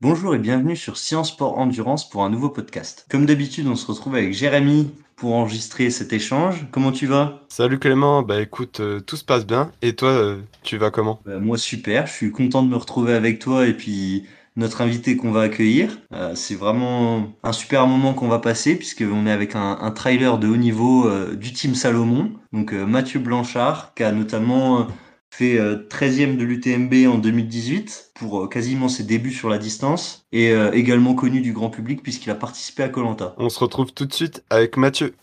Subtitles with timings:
[0.00, 3.06] Bonjour et bienvenue sur Science Sport Endurance pour un nouveau podcast.
[3.10, 6.66] Comme d'habitude, on se retrouve avec Jérémy pour enregistrer cet échange.
[6.72, 7.42] Comment tu vas?
[7.48, 9.70] Salut Clément, bah écoute, euh, tout se passe bien.
[9.82, 11.20] Et toi, euh, tu vas comment?
[11.24, 14.24] Bah, Moi super, je suis content de me retrouver avec toi et puis
[14.56, 15.98] notre invité qu'on va accueillir.
[16.12, 20.38] Euh, c'est vraiment un super moment qu'on va passer puisqu'on est avec un, un trailer
[20.38, 24.88] de haut niveau euh, du team Salomon, donc euh, Mathieu Blanchard, qui a notamment
[25.30, 30.24] fait euh, 13e de l'UTMB en 2018 pour euh, quasiment ses débuts sur la distance
[30.32, 33.34] et euh, également connu du grand public puisqu'il a participé à Colanta.
[33.38, 35.14] On se retrouve tout de suite avec Mathieu.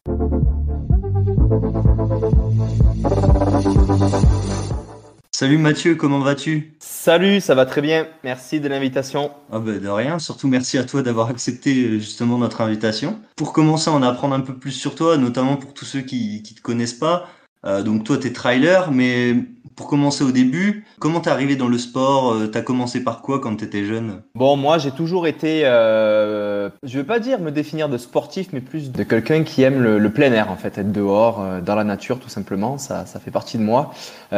[5.38, 6.78] Salut Mathieu, comment vas-tu?
[6.80, 8.08] Salut, ça va très bien.
[8.24, 9.32] Merci de l'invitation.
[9.52, 13.20] Ah bah de rien, surtout merci à toi d'avoir accepté euh, justement notre invitation.
[13.36, 16.42] Pour commencer à en apprendre un peu plus sur toi, notamment pour tous ceux qui
[16.42, 17.28] qui te connaissent pas,
[17.66, 19.36] euh, donc toi t'es trailer, mais
[19.76, 22.34] pour commencer au début, comment t'es arrivé dans le sport?
[22.34, 24.22] Euh, T'as commencé par quoi quand t'étais jeune?
[24.34, 28.62] Bon, moi, j'ai toujours été, euh, je veux pas dire me définir de sportif, mais
[28.62, 31.76] plus de quelqu'un qui aime le, le plein air, en fait, être dehors, euh, dans
[31.76, 32.78] la nature, tout simplement.
[32.78, 33.92] Ça, ça fait partie de moi.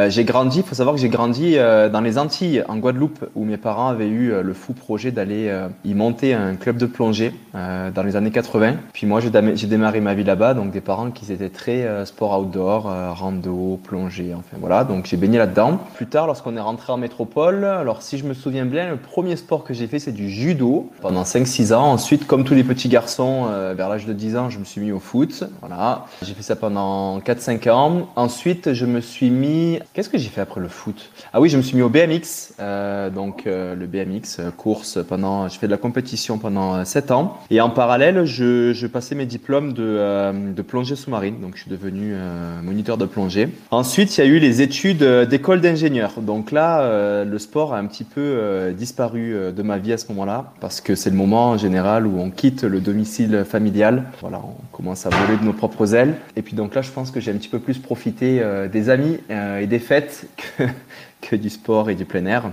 [0.09, 3.57] J'ai grandi, il faut savoir que j'ai grandi dans les Antilles, en Guadeloupe, où mes
[3.57, 5.51] parents avaient eu le fou projet d'aller
[5.85, 8.75] y monter un club de plongée dans les années 80.
[8.93, 12.85] Puis moi, j'ai démarré ma vie là-bas, donc des parents qui étaient très sport outdoor,
[13.17, 14.83] rando, plongée, enfin voilà.
[14.83, 15.79] Donc j'ai baigné là-dedans.
[15.95, 19.35] Plus tard, lorsqu'on est rentré en métropole, alors si je me souviens bien, le premier
[19.35, 21.91] sport que j'ai fait, c'est du judo pendant 5-6 ans.
[21.91, 24.81] Ensuite, comme tous les petits garçons, euh, vers l'âge de 10 ans, je me suis
[24.81, 25.43] mis au foot.
[25.61, 26.05] Voilà.
[26.21, 28.09] J'ai fait ça pendant 4-5 ans.
[28.15, 29.79] Ensuite, je me suis mis...
[29.93, 31.11] Qu'est-ce que j'ai fait après le foot?
[31.33, 32.53] Ah oui, je me suis mis au BMX.
[32.59, 35.47] euh, donc euh, le BMX, course, pendant...
[35.47, 37.37] je fais de la compétition pendant euh, 7 ans.
[37.49, 41.41] Et en parallèle, je, passais mes diplômes de, de plongée sous-marine.
[41.41, 42.15] Donc je suis devenu
[42.63, 43.49] moniteur de plongée.
[43.71, 46.21] Ensuite, il y a eu les études euh, d'école d'ingénieur.
[46.21, 49.97] Donc là, euh, le sport a un petit peu euh, disparu de ma vie à
[49.97, 54.03] ce moment-là, parce que c'est le moment en général où on quitte le domicile familial.
[54.21, 56.15] Voilà, on commence à voler de nos propres ailes.
[56.35, 58.41] Et puis donc là, je pense que j'ai un petit peu plus profité
[58.71, 60.27] des amis et des fêtes
[61.21, 62.51] que, du sport et du plein air.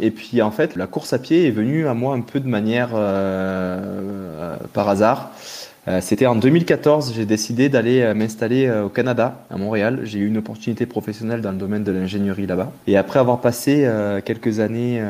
[0.00, 2.48] Et puis en fait, la course à pied est venue à moi un peu de
[2.48, 2.90] manière
[4.72, 5.30] par hasard.
[5.88, 10.00] Euh, C'était en 2014, j'ai décidé d'aller euh, m'installer euh, au Canada, à Montréal.
[10.04, 12.70] J'ai eu une opportunité professionnelle dans le domaine de l'ingénierie là-bas.
[12.86, 13.88] Et après avoir passé
[14.24, 15.02] quelques années,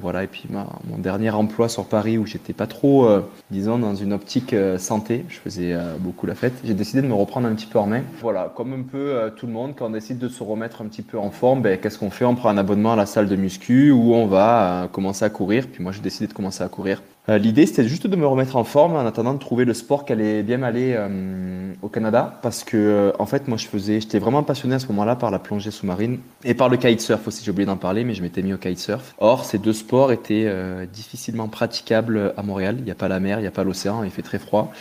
[0.00, 3.08] voilà, et puis mon dernier emploi sur Paris où j'étais pas trop,
[3.50, 7.46] disons, dans une optique santé, je faisais beaucoup la fête, j'ai décidé de me reprendre
[7.48, 8.02] un petit peu en main.
[8.20, 11.02] Voilà, comme un peu tout le monde, quand on décide de se remettre un petit
[11.02, 12.24] peu en forme, ben, qu'est-ce qu'on fait?
[12.24, 15.66] On prend un abonnement à la salle de muscu ou on va commencer à courir.
[15.72, 17.02] Puis moi, j'ai décidé de commencer à courir.
[17.28, 20.04] Euh, L'idée, c'était juste de me remettre en forme en attendant de trouver le sport
[20.04, 22.38] qui allait bien m'aller euh, au Canada.
[22.42, 25.30] Parce que, euh, en fait, moi, je faisais, j'étais vraiment passionné à ce moment-là par
[25.30, 27.44] la plongée sous-marine et par le kitesurf aussi.
[27.44, 29.14] J'ai oublié d'en parler, mais je m'étais mis au kitesurf.
[29.18, 30.50] Or, ces deux sports étaient
[30.92, 32.76] difficilement praticables à Montréal.
[32.78, 34.72] Il n'y a pas la mer, il n'y a pas l'océan, il fait très froid.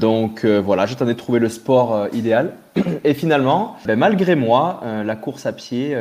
[0.00, 2.54] Donc, voilà, j'attendais de trouver le sport idéal.
[3.04, 5.96] Et finalement, ben, malgré moi, la course à pied,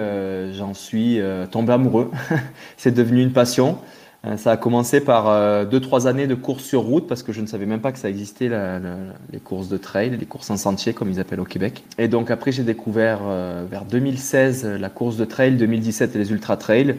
[0.54, 1.22] j'en suis
[1.52, 2.12] tombé amoureux.
[2.78, 3.78] C'est devenu une passion.
[4.26, 7.34] Euh, Ça a commencé par euh, deux trois années de course sur route parce que
[7.34, 8.50] je ne savais même pas que ça existait
[9.32, 11.84] les courses de trail, les courses en sentier comme ils appellent au Québec.
[11.98, 16.32] Et donc après j'ai découvert euh, vers 2016 euh, la course de trail, 2017 les
[16.32, 16.96] ultra trails.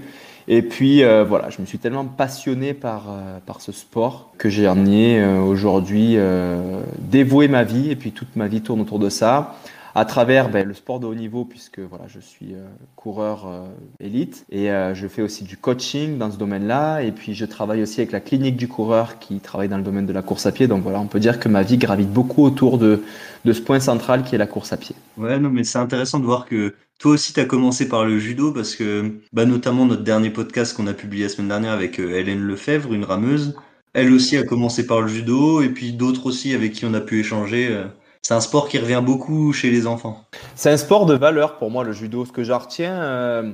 [0.47, 4.51] Et puis euh, voilà, je me suis tellement passionné par euh, par ce sport que
[4.51, 8.99] j'ai ai euh, aujourd'hui euh, dévoué ma vie et puis toute ma vie tourne autour
[8.99, 9.57] de ça
[9.95, 12.65] à travers ben, le sport de haut niveau, puisque voilà, je suis euh,
[12.97, 13.65] coureur euh,
[14.01, 17.03] élite et euh, je fais aussi du coaching dans ce domaine-là.
[17.03, 20.07] Et puis je travaille aussi avec la clinique du coureur qui travaille dans le domaine
[20.07, 20.67] de la course à pied.
[20.67, 23.03] Donc voilà, on peut dire que ma vie gravite beaucoup autour de,
[23.45, 24.97] de ce point central qui est la course à pied.
[25.17, 28.53] Ouais, non, mais c'est intéressant de voir que toi aussi t'as commencé par le judo
[28.53, 32.41] parce que, bah, notamment notre dernier podcast qu'on a publié la semaine dernière avec Hélène
[32.41, 33.55] Lefebvre, une rameuse,
[33.93, 37.01] elle aussi a commencé par le judo et puis d'autres aussi avec qui on a
[37.01, 37.85] pu échanger.
[38.27, 40.25] C'est un sport qui revient beaucoup chez les enfants.
[40.55, 42.25] C'est un sport de valeur pour moi, le judo.
[42.25, 43.53] Ce que j'en retiens euh,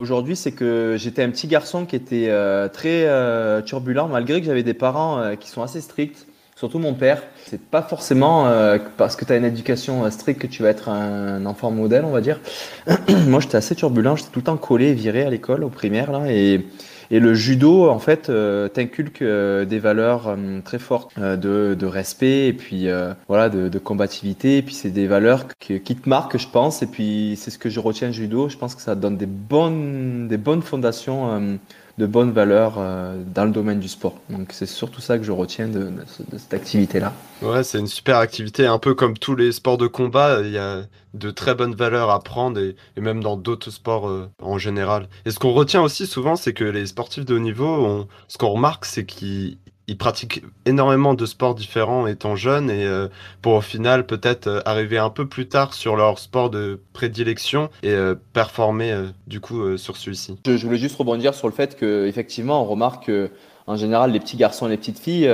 [0.00, 4.46] aujourd'hui, c'est que j'étais un petit garçon qui était euh, très euh, turbulent, malgré que
[4.48, 6.26] j'avais des parents qui sont assez stricts.
[6.56, 7.22] Surtout mon père.
[7.46, 8.52] C'est pas forcément
[8.96, 12.10] parce que tu as une éducation stricte que tu vas être un enfant modèle, on
[12.10, 12.40] va dire.
[13.28, 14.16] Moi, j'étais assez turbulent.
[14.16, 16.26] J'étais tout le temps collé et viré à l'école, au primaire.
[16.26, 16.66] Et,
[17.10, 21.86] et le judo, en fait, euh, t'inculque euh, des valeurs euh, très fortes de, de
[21.86, 22.88] respect et puis
[23.28, 24.58] voilà de, de combativité.
[24.58, 26.82] Et puis c'est des valeurs qui, qui te marquent, je pense.
[26.82, 28.48] Et puis c'est ce que je retiens judo.
[28.48, 31.58] Je pense que ça donne des bonnes, des bonnes fondations
[31.98, 34.18] de bonnes valeurs euh, dans le domaine du sport.
[34.30, 37.12] Donc c'est surtout ça que je retiens de, cette activité-là.
[37.42, 40.58] Ouais, c'est une super activité, un peu comme tous les sports de combat, il y
[40.58, 40.82] a
[41.14, 45.08] de très bonnes valeurs à prendre et, même dans d'autres sports euh, en général.
[45.26, 48.50] Et ce qu'on retient aussi souvent, c'est que les sportifs de haut niveau, ce qu'on
[48.50, 49.58] remarque, c'est qu'ils
[49.88, 53.08] ils pratiquent énormément de sports différents étant jeunes et euh,
[53.40, 57.70] pour au final peut-être euh, arriver un peu plus tard sur leur sport de prédilection
[57.82, 58.94] et euh, performer
[59.26, 60.36] du coup sur celui-ci.
[60.46, 63.30] Je, voulais juste rebondir sur le fait que effectivement on remarque que
[63.66, 65.30] en général les petits garçons et les petites filles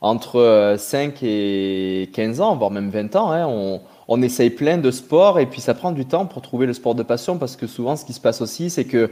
[0.00, 4.90] entre 5 et 15 ans, voire même 20 ans, hein, on, on essaye plein de
[4.90, 7.66] sports et puis ça prend du temps pour trouver le sport de passion parce que
[7.66, 9.10] souvent ce qui se passe aussi c'est que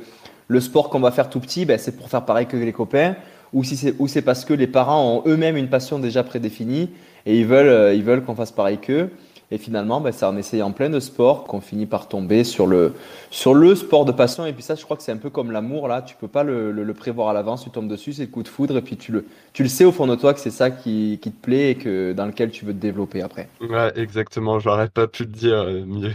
[0.50, 3.14] le sport qu'on va faire tout petit, ben, c'est pour faire pareil que les copains
[3.52, 6.91] ou si c'est ou c'est parce que les parents ont eux-mêmes une passion déjà prédéfinie
[7.26, 9.11] et ils veulent euh, ils veulent qu'on fasse pareil qu'eux.
[9.52, 12.94] Et finalement, ben, c'est en essayant plein de sports qu'on finit par tomber sur le,
[13.32, 14.47] sur le sport de passion.
[14.47, 16.02] Et puis ça, je crois que c'est un peu comme l'amour, là.
[16.02, 18.49] Tu peux pas le, le, prévoir à l'avance, tu tombes dessus, c'est le coup de
[18.49, 18.76] foudre.
[18.76, 21.19] Et puis tu le, tu le sais au fond de toi que c'est ça qui,
[21.20, 23.49] qui, te plaît et que, dans lequel tu veux te développer après.
[23.61, 24.61] Ouais, exactement.
[24.61, 26.12] J'aurais pas pu te dire euh, mieux.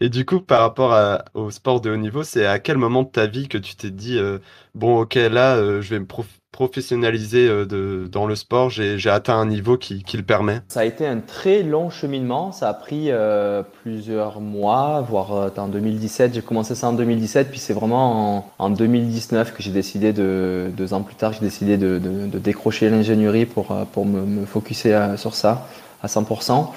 [0.00, 0.96] Et du coup, par rapport
[1.34, 3.90] au sport de haut niveau, c'est à quel moment de ta vie que tu t'es
[3.90, 4.38] dit, euh,
[4.76, 9.44] bon, ok, là, je vais me profiter professionnalisé euh, dans le sport, j'ai atteint un
[9.46, 12.50] niveau qui, le permet Ça a été un très long cheminement.
[12.50, 16.34] Ça a pris euh, plusieurs mois, voire euh, en 2017.
[16.34, 20.94] J'ai commencé ça en 2017, puis c'est vraiment en, 2019 que j'ai décidé de, deux
[20.94, 25.66] ans plus tard, j'ai décidé de décrocher l'ingénierie pour, pour me, me focuser sur ça
[26.02, 26.68] à 100%.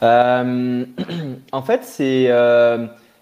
[1.52, 2.30] en fait, c'est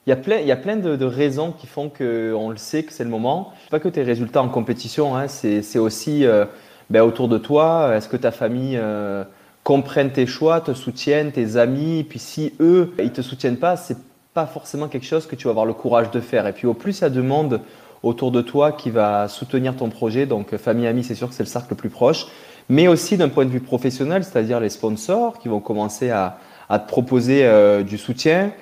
[0.06, 2.85] il y a plein, il y a plein de, raisons qui font qu'on le sait
[2.85, 3.53] que c'est le moment.
[3.70, 6.44] Pas que tes résultats en compétition, hein, c'est aussi euh,
[6.91, 7.93] ben, autour de toi.
[7.97, 9.25] Est-ce que ta famille euh,
[9.64, 13.99] comprenne tes choix, te soutienne, tes amis Puis si eux, ils te soutiennent pas, c'est
[14.32, 16.47] pas forcément quelque chose que tu vas avoir le courage de faire.
[16.47, 17.61] Et puis au plus il y a de monde
[18.05, 21.43] autour de toi qui va soutenir ton projet, donc famille, amis, c'est sûr que c'est
[21.43, 22.26] le cercle le plus proche,
[22.69, 26.38] mais aussi d'un point de vue professionnel, c'est-à-dire les sponsors qui vont commencer à,
[26.69, 28.52] te proposer euh, du soutien.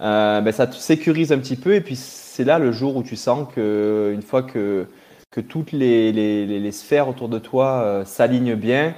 [0.00, 1.74] Euh, ben, ça te sécurise un petit peu.
[1.74, 4.86] Et puis c'est là le jour où tu sens que une fois que,
[5.30, 8.94] que toutes les, les, les sphères autour de toi euh, s'alignent bien,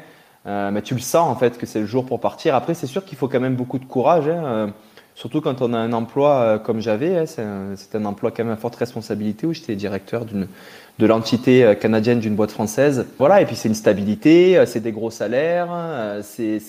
[0.46, 2.54] euh, ben, tu le sens en fait que c'est le jour pour partir.
[2.54, 4.28] Après, c'est sûr qu'il faut quand même beaucoup de courage.
[4.28, 4.72] Hein,
[5.14, 8.52] surtout quand on a un emploi comme j'avais, hein, c'est un, un, emploi quand même
[8.52, 13.06] à forte responsabilité où j'étais directeur de l'entité canadienne d'une boîte française.
[13.18, 15.68] Voilà, et puis c'est une stabilité, c'est des gros salaires,
[16.22, 16.60] c'est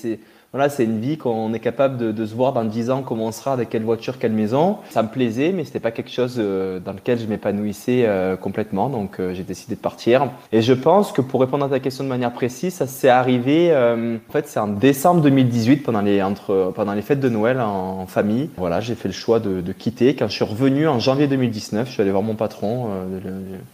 [0.53, 3.31] voilà, c'est une vie qu'on est capable de, se voir dans 10 ans comment on
[3.31, 4.77] sera, avec quelle voiture, quelle maison.
[4.89, 8.89] Ça me plaisait, mais c'était pas quelque chose euh, dans lequel je m'épanouissais euh, complètement,
[8.89, 10.29] donc euh, j'ai décidé de partir.
[10.51, 13.71] Et je pense que pour répondre à ta question de manière précise, ça s'est arrivé,
[13.75, 18.07] en fait, c'est en décembre 2018, pendant les, entre, pendant les fêtes de Noël en,
[18.07, 18.49] famille.
[18.57, 20.15] Voilà, j'ai fait le choix de, de, quitter.
[20.15, 22.89] Quand je suis revenu en janvier 2019, je suis allé voir mon patron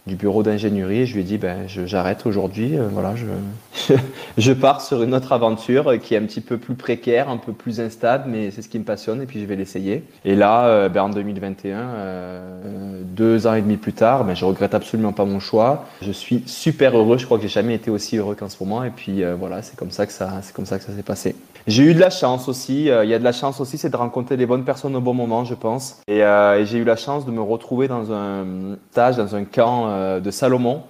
[0.07, 3.13] du bureau d'ingénierie et je lui ai dit, ben, j'arrête aujourd'hui, voilà,
[3.75, 3.93] je,
[4.37, 7.53] je pars sur une autre aventure qui est un petit peu plus précaire, un peu
[7.53, 10.03] plus instable, mais c'est ce qui me passionne et puis je vais l'essayer.
[10.25, 14.45] Et là, euh, ben, en 2021, euh, deux ans et demi plus tard, ben, je
[14.45, 15.85] regrette absolument pas mon choix.
[16.01, 17.17] Je suis super heureux.
[17.17, 18.83] Je crois que j'ai jamais été aussi heureux qu'en ce moment.
[18.83, 21.03] Et puis euh, voilà, c'est comme ça que ça, c'est comme ça que ça s'est
[21.03, 21.35] passé.
[21.65, 22.85] J'ai eu de la chance aussi.
[22.85, 25.13] Il y a de la chance aussi, c'est de rencontrer les bonnes personnes au bon
[25.13, 26.01] moment, je pense.
[26.09, 28.45] Et, et j'ai eu la chance de me retrouver dans un
[28.91, 30.81] stage, dans un camp de Salomon.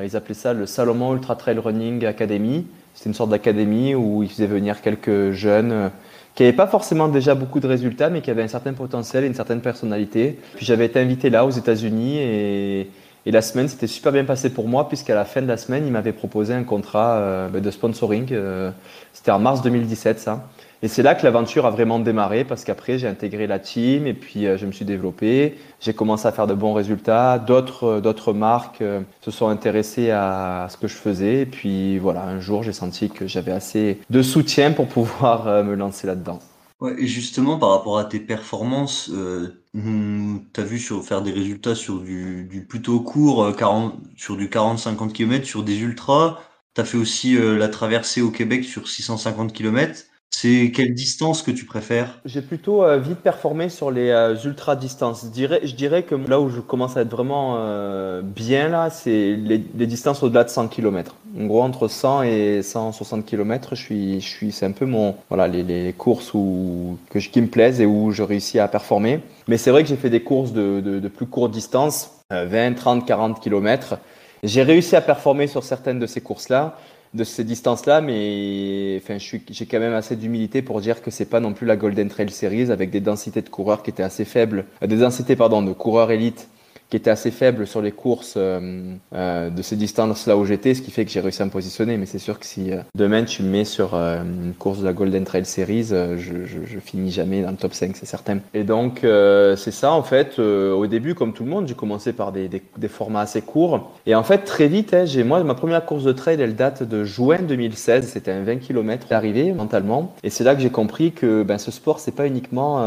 [0.00, 2.66] Ils appelaient ça le Salomon Ultra Trail Running Academy.
[2.94, 5.88] C'était une sorte d'académie où ils faisaient venir quelques jeunes euh,
[6.34, 9.26] qui n'avaient pas forcément déjà beaucoup de résultats, mais qui avaient un certain potentiel et
[9.26, 10.38] une certaine personnalité.
[10.56, 12.90] Puis j'avais été invité là aux États-Unis et,
[13.24, 15.92] la semaine s'était super bien passée pour moi, puisqu'à la fin de la semaine, ils
[15.92, 18.26] m'avaient proposé un contrat euh, ben, de sponsoring.
[18.32, 18.72] Euh,
[19.12, 20.48] c'était en mars 2017, ça.
[20.84, 24.14] Et c'est là que l'aventure a vraiment démarré parce qu'après j'ai intégré la team et
[24.14, 25.56] puis euh, je me suis développé.
[25.80, 27.38] J'ai commencé à faire de bons résultats.
[27.38, 31.42] D'autres euh, d'autres marques euh, se sont intéressées à ce que je faisais.
[31.42, 35.76] Et puis voilà, un jour j'ai senti que j'avais assez de soutien pour pouvoir me
[35.76, 36.40] lancer là-dedans.
[36.80, 41.30] Ouais, et justement par rapport à tes performances, euh, tu as vu sur, faire des
[41.30, 46.40] résultats sur du, du plutôt court, 40, sur du 40-50 km, sur des ultras.
[46.74, 50.06] Tu as fait aussi la traversée au Québec sur 650 km.
[50.34, 52.18] C'est quelle distance que tu préfères?
[52.24, 55.22] J'ai plutôt euh, vite performé sur les euh, ultra distances.
[55.24, 58.90] Je dirais, je dirais que là où je commence à être vraiment euh, bien là,
[58.90, 61.14] c'est les, distances au-delà de 100 km.
[61.38, 65.14] En gros, entre 100 et 160 km, je suis, je suis, c'est un peu mon,
[65.28, 69.20] voilà, les, courses où, qui me plaisent et où je réussis à performer.
[69.46, 73.06] Mais c'est vrai que j'ai fait des courses de, de, plus courte distance, 20, 30,
[73.06, 73.96] 40 km.
[74.42, 76.76] J'ai réussi à performer sur certaines de ces courses-là
[77.14, 79.02] de ces distances-là, mais
[79.50, 82.30] j'ai quand même assez d'humilité pour dire que c'est pas non plus la Golden Trail
[82.30, 85.72] Series avec des densités de coureurs qui étaient assez faibles, euh, des densités pardon de
[85.72, 86.48] coureurs élites
[86.92, 88.82] qui était assez faible sur les courses euh,
[89.14, 91.96] euh, de ces distances-là où j'étais, ce qui fait que j'ai réussi à me positionner.
[91.96, 94.92] Mais c'est sûr que si euh, demain tu me mets sur une course de la
[94.92, 95.86] Golden Trail Series,
[96.18, 98.40] je, finis jamais dans le top 5, c'est certain.
[98.52, 100.38] Et donc c'est ça en fait.
[100.38, 103.92] au début, comme tout le monde, j'ai commencé par des, des, formats assez courts.
[104.04, 106.82] Et en fait, très vite, hein, j'ai moi ma première course de trail, elle date
[106.82, 108.06] de juin 2016.
[108.06, 110.14] C'était un 20 km d'arrivée mentalement.
[110.24, 112.82] Et c'est là que j'ai compris que ben, ce sport, c'est pas uniquement,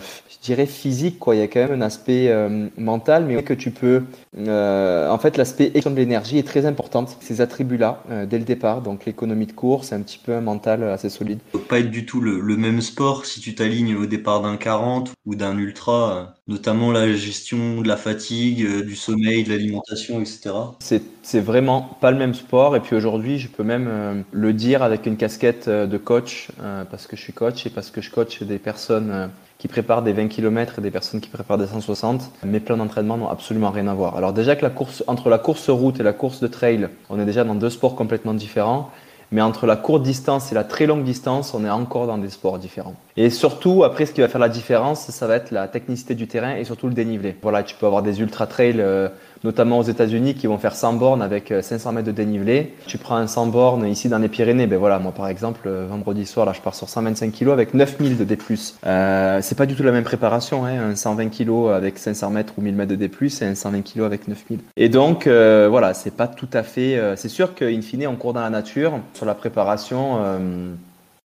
[0.00, 1.20] je dirais, physique.
[1.20, 1.36] Quoi.
[1.36, 2.34] Il y a quand même un aspect
[2.76, 4.02] mental, mais que tu peux.
[4.36, 7.06] Euh, en fait, l'aspect de l'énergie est très important.
[7.20, 10.40] Ces attributs-là, euh, dès le départ, donc l'économie de course, c'est un petit peu un
[10.40, 11.38] mental assez solide.
[11.52, 14.56] Ça peut pas être du tout le, même sport si tu t'alignes au départ d'un
[14.56, 20.20] 40 ou d'un ultra, euh, notamment la gestion de la fatigue, du sommeil, de l'alimentation,
[20.20, 20.50] etc.
[20.80, 22.76] C'est vraiment pas le même sport.
[22.76, 26.48] Et puis aujourd'hui, je peux même le dire avec une casquette de coach,
[26.90, 29.30] parce que je suis coach et parce que je coach des personnes
[29.64, 33.16] qui préparent des 20 km et des personnes qui préparent des 160, mes plans d'entraînement
[33.16, 34.14] n'ont absolument rien à voir.
[34.14, 37.18] Alors déjà que la course, entre la course route et la course de trail, on
[37.18, 38.90] est déjà dans deux sports complètement différents.
[39.32, 42.28] Mais entre la courte distance et la très longue distance, on est encore dans des
[42.28, 42.94] sports différents.
[43.16, 46.28] Et surtout, après, ce qui va faire la différence, ça va être la technicité du
[46.28, 47.34] terrain et surtout le dénivelé.
[47.40, 49.08] Voilà, tu peux avoir des ultra trails euh,
[49.44, 52.74] notamment aux États-Unis, qui vont faire 100 bornes avec 500 euh, mètres de dénivelé.
[52.86, 55.86] Tu prends un 100 bornes ici dans les Pyrénées, ben voilà, moi par exemple, euh,
[55.88, 58.38] vendredi soir, là, je pars sur 125 kg avec 9000 de D+.
[58.86, 62.54] Euh, c'est pas du tout la même préparation, hein, un 120 kg avec 500 mètres
[62.56, 63.10] ou 1000 mètres de D+,
[63.40, 64.60] et un 120 kg avec 9000.
[64.76, 66.98] Et donc, voilà, c'est pas tout à fait...
[67.16, 68.98] c'est sûr qu'in fine, on court dans la nature.
[69.12, 70.18] Sur la préparation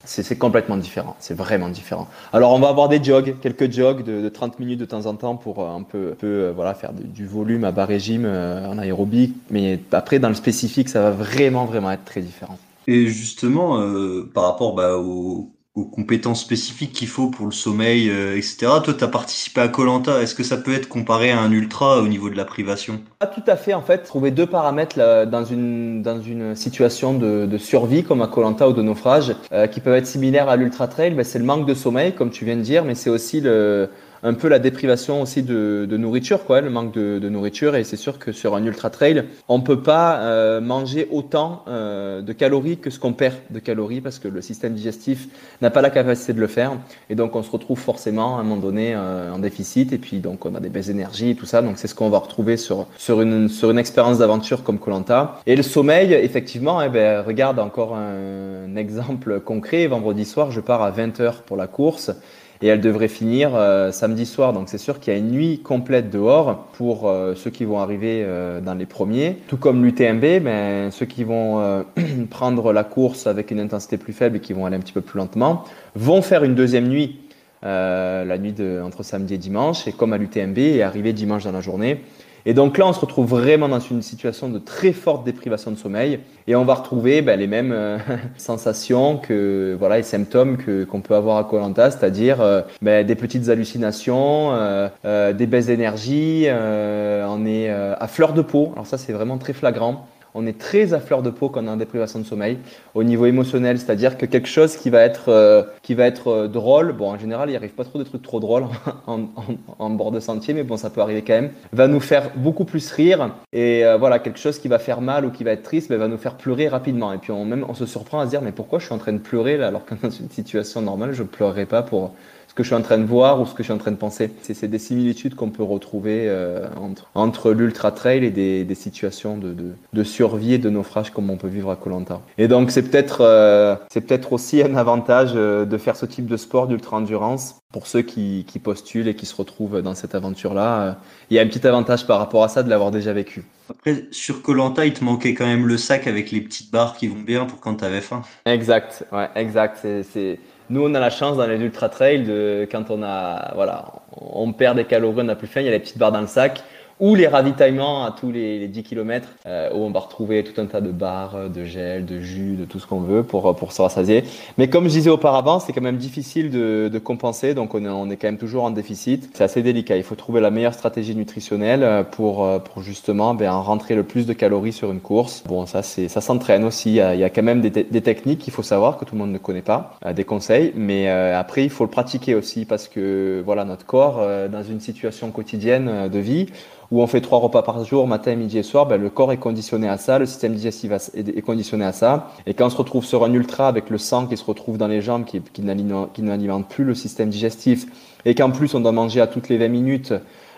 [0.08, 2.08] c'est complètement différent, c'est vraiment différent.
[2.32, 5.36] Alors on va avoir des jogs, quelques jogs de, 30 minutes de temps en temps
[5.36, 8.78] pour euh, un peu, peu euh, voilà, faire du, volume à bas régime euh, en
[8.78, 12.58] aérobic, mais après dans le spécifique ça va vraiment vraiment être très différent.
[12.88, 13.86] Et justement,
[14.34, 18.58] par rapport bah, au, aux compétences spécifiques qu'il faut pour le sommeil, euh, etc.
[18.84, 20.24] Toi, tu as participé à Colanta.
[20.24, 23.00] Est-ce que ça peut être comparé à un ultra au niveau de la privation?
[23.20, 23.76] Pas tout à fait.
[23.76, 28.28] En fait, trouver deux paramètres dans, une, dans une situation de, de survie comme à
[28.28, 31.46] Colanta ou de naufrage euh, qui peuvent être similaires à l'ultra trail, ben, c'est le
[31.46, 33.88] manque de sommeil, comme tu viens de dire, mais c'est aussi le,
[34.28, 37.76] un peu la déprivation aussi de, nourriture, quoi, le manque de, de nourriture.
[37.76, 42.22] Et c'est sûr que sur un ultra trail, on peut pas euh, manger autant euh,
[42.22, 45.28] de calories que ce qu'on perd de calories parce que le système digestif
[45.62, 46.74] n'a pas la capacité de le faire.
[47.10, 49.94] Et donc on se retrouve forcément à un moment donné euh, en déficit.
[49.94, 51.62] Et puis donc on a des baisses d'énergie et tout ça.
[51.62, 55.40] Donc c'est ce qu'on va retrouver sur sur une sur une expérience d'aventure comme Colanta.
[55.46, 59.88] Et le sommeil, effectivement, eh ben, regarde encore un, un exemple concret.
[59.88, 62.12] Vendredi soir, je pars à 20 h pour la course
[62.62, 64.54] et elle devrait finir euh, samedi soir.
[64.54, 67.80] Donc c'est sûr qu'il y a une nuit complète dehors pour euh, ceux qui vont
[67.80, 69.38] arriver euh, dans les premiers.
[69.48, 71.86] Tout comme l'UTMB, ceux qui vont
[72.30, 75.02] prendre la course avec une intensité plus faible et qui vont aller un petit peu
[75.02, 77.20] plus lentement vont faire une deuxième nuit.
[77.64, 81.52] la nuit de, entre samedi et dimanche, et comme à l'UTMB, et arriver dimanche dans
[81.52, 82.02] la journée.
[82.50, 85.76] Et donc là, on se retrouve vraiment dans une situation de très forte déprivation de
[85.76, 87.98] sommeil et on va retrouver ben, les mêmes euh,
[88.38, 93.16] sensations que voilà, les symptômes que qu'on peut avoir à Colanta, c'est-à-dire euh, ben, des
[93.16, 98.72] petites hallucinations, euh, des baisses d'énergie, on est à fleur de peau.
[98.76, 101.68] Alors ça, c'est vraiment très flagrant on est très à fleur de peau quand on
[101.68, 102.60] est en déprivation de sommeil.
[102.94, 107.18] Au niveau émotionnel, c'est-à-dire que quelque chose qui va être, euh, euh, drôle, bon en
[107.18, 108.66] général il arrive pas trop de trucs trop drôles
[109.08, 112.66] en, bord de sentier, mais bon ça peut arriver quand même, va nous faire beaucoup
[112.66, 115.64] plus rire et euh, voilà quelque chose qui va faire mal ou qui va être
[115.64, 117.12] triste, ben, va nous faire pleurer rapidement.
[117.14, 119.00] Et puis on, même on se surprend à se dire mais pourquoi je suis en
[119.00, 122.14] train de pleurer là alors que dans une situation normale je ne pleurerais pas pour
[122.58, 123.98] que je suis en train de voir ou ce que je suis en train de
[123.98, 124.32] penser.
[124.42, 129.38] C'est des similitudes qu'on peut retrouver euh, entre, entre l'ultra trail et des, des situations
[129.38, 132.20] de, de, de, survie et de naufrage comme on peut vivre à Colanta.
[132.40, 136.26] Et donc c'est peut-être euh, c'est peut-être aussi un avantage euh, de faire ce type
[136.26, 140.16] de sport d'ultra endurance pour ceux qui, qui, postulent et qui se retrouvent dans cette
[140.16, 140.98] aventure-là.
[141.30, 143.44] Il y a un petit avantage par rapport à ça de l'avoir déjà vécu.
[143.70, 147.08] Après, sur Colanta, il te manquait quand même le sac avec les petites barres qui
[147.08, 148.22] vont bien pour quand tu avais faim.
[148.46, 149.80] Exact, ouais, exact.
[149.82, 153.86] C'est nous, on a la chance dans les ultra trails de quand on a, voilà,
[154.12, 156.22] on perd des calories, on n'a plus faim, il y a les petites barres dans
[156.22, 156.64] le sac
[157.00, 160.66] ou les ravitaillements à tous les, 10 km euh, où on va retrouver tout un
[160.66, 163.82] tas de barres, de gel, de jus, de tout ce qu'on veut pour, pour se
[163.82, 164.24] rassasier.
[164.58, 167.90] Mais comme je disais auparavant, c'est quand même difficile de, de compenser, donc on est,
[167.90, 169.30] on est quand même toujours en déficit.
[169.34, 169.98] C'est assez délicat.
[169.98, 174.04] Il faut trouver la meilleure stratégie nutritionnelle euh, pour, euh, pour justement ben, rentrer le
[174.04, 175.44] plus de calories sur une course.
[175.48, 176.90] Bon, ça, c'est, ça s'entraîne aussi.
[176.90, 179.32] Il y, a, quand même des, des techniques qu'il faut savoir que tout le monde
[179.32, 183.66] ne connaît pas, des conseils, mais après, il faut le pratiquer aussi parce que voilà,
[183.66, 186.48] notre corps, dans une situation quotidienne de vie,
[186.92, 189.38] où on fait trois repas par jour, matin, midi et soir, ben, le corps est
[189.38, 192.32] conditionné à ça, le système digestif est conditionné à ça.
[192.46, 194.88] Et quand on se retrouve sur un ultra avec le sang qui se retrouve dans
[194.88, 197.86] les jambes, qui, qui n'alimente plus le système digestif,
[198.26, 200.14] et qu'en plus on doit manger à toutes les 20 minutes,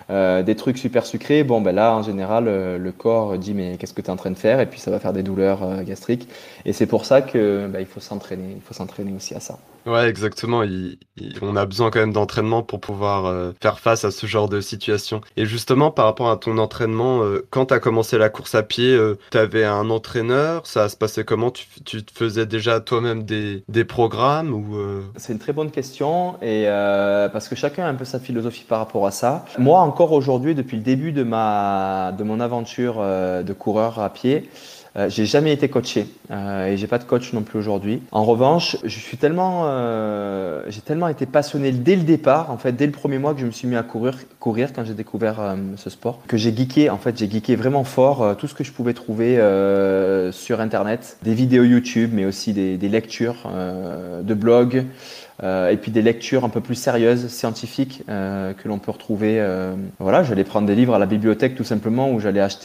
[0.10, 4.02] des trucs super sucrés, bon ben là en général le corps dit mais qu'est-ce que
[4.02, 4.60] tu es en train de faire?
[4.60, 6.28] Et puis ça va faire des douleurs gastriques
[6.66, 9.60] et c'est pour ça que ben, il faut s'entraîner, il faut s'entraîner aussi à ça.
[9.86, 10.64] Ouais, exactement.
[11.42, 14.62] on a besoin quand même d'entraînement pour pouvoir euh, faire face à ce genre de
[14.62, 15.22] situation.
[15.38, 18.64] Et justement, par rapport à ton entraînement, euh, quand tu as commencé la course à
[18.64, 21.52] pied, euh, tu avais un entraîneur Ça se passait comment?
[21.52, 24.78] Tu, tu te faisais déjà toi-même des, des, programmes ou
[25.18, 26.66] C'est une très bonne question et
[27.32, 29.46] parce que chacun a un peu sa philosophie par rapport à ça.
[29.58, 34.50] Moi, encore aujourd'hui, depuis le début de, ma, de mon aventure de coureur à pied,
[34.96, 38.02] euh, j'ai jamais été coaché euh, et j'ai pas de coach non plus aujourd'hui.
[38.12, 42.72] En revanche, je suis tellement, euh, j'ai tellement été passionné dès le départ, en fait,
[42.72, 45.56] dès le premier mois que je me suis mis à courir, courir quand j'ai découvert
[45.78, 46.90] ce sport, que j'ai geeké.
[46.90, 49.36] En fait, j'ai geeké vraiment fort tout ce que je pouvais trouver
[50.32, 53.50] sur Internet, des vidéos YouTube, mais aussi des lectures
[54.24, 54.86] de blogs.
[55.44, 59.40] Euh, et puis des lectures un peu plus sérieuses, scientifiques, euh, que l'on peut retrouver.
[59.40, 62.60] Euh, voilà, j'allais prendre des livres à la bibliothèque tout simplement, ou j'allais acheter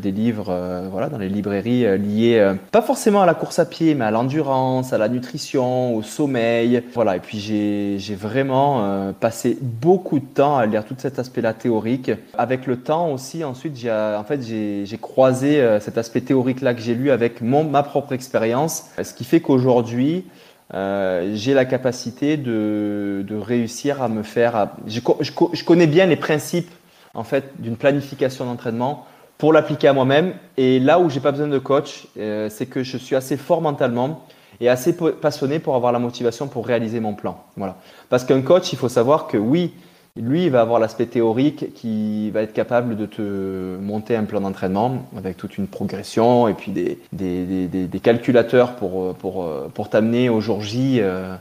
[0.00, 0.54] des livres,
[0.90, 4.92] voilà, dans les librairies liés, pas forcément à la course à pied, mais à l'endurance,
[4.92, 6.82] à la nutrition, au sommeil.
[6.94, 12.10] Voilà, et puis j'ai vraiment passé beaucoup de temps à lire tout cet aspect-là théorique.
[12.36, 16.94] Avec le temps aussi, ensuite, j'ai en fait j'ai croisé cet aspect théorique-là que j'ai
[16.94, 20.24] lu avec mon, ma propre expérience, ce qui fait qu'aujourd'hui
[20.74, 24.70] euh, j'ai la capacité de, réussir à me faire.
[24.86, 26.70] je, je, connais bien les principes
[27.14, 29.06] en fait d'une planification d'entraînement
[29.38, 30.34] pour l'appliquer à moi-même.
[30.56, 33.60] Et là où j'ai pas besoin de coach, euh, c'est que je suis assez fort
[33.60, 34.26] mentalement
[34.60, 37.42] et assez passionné pour avoir la motivation pour réaliser mon plan.
[37.56, 37.76] Voilà.
[38.08, 39.74] Parce qu'un coach, il faut savoir que oui,
[40.16, 44.40] lui, il va avoir l'aspect théorique qui va être capable de te monter un plan
[44.40, 49.90] d'entraînement avec toute une progression et puis des, des, des, des calculateurs pour, pour, pour
[49.90, 51.34] t'amener au jour J euh,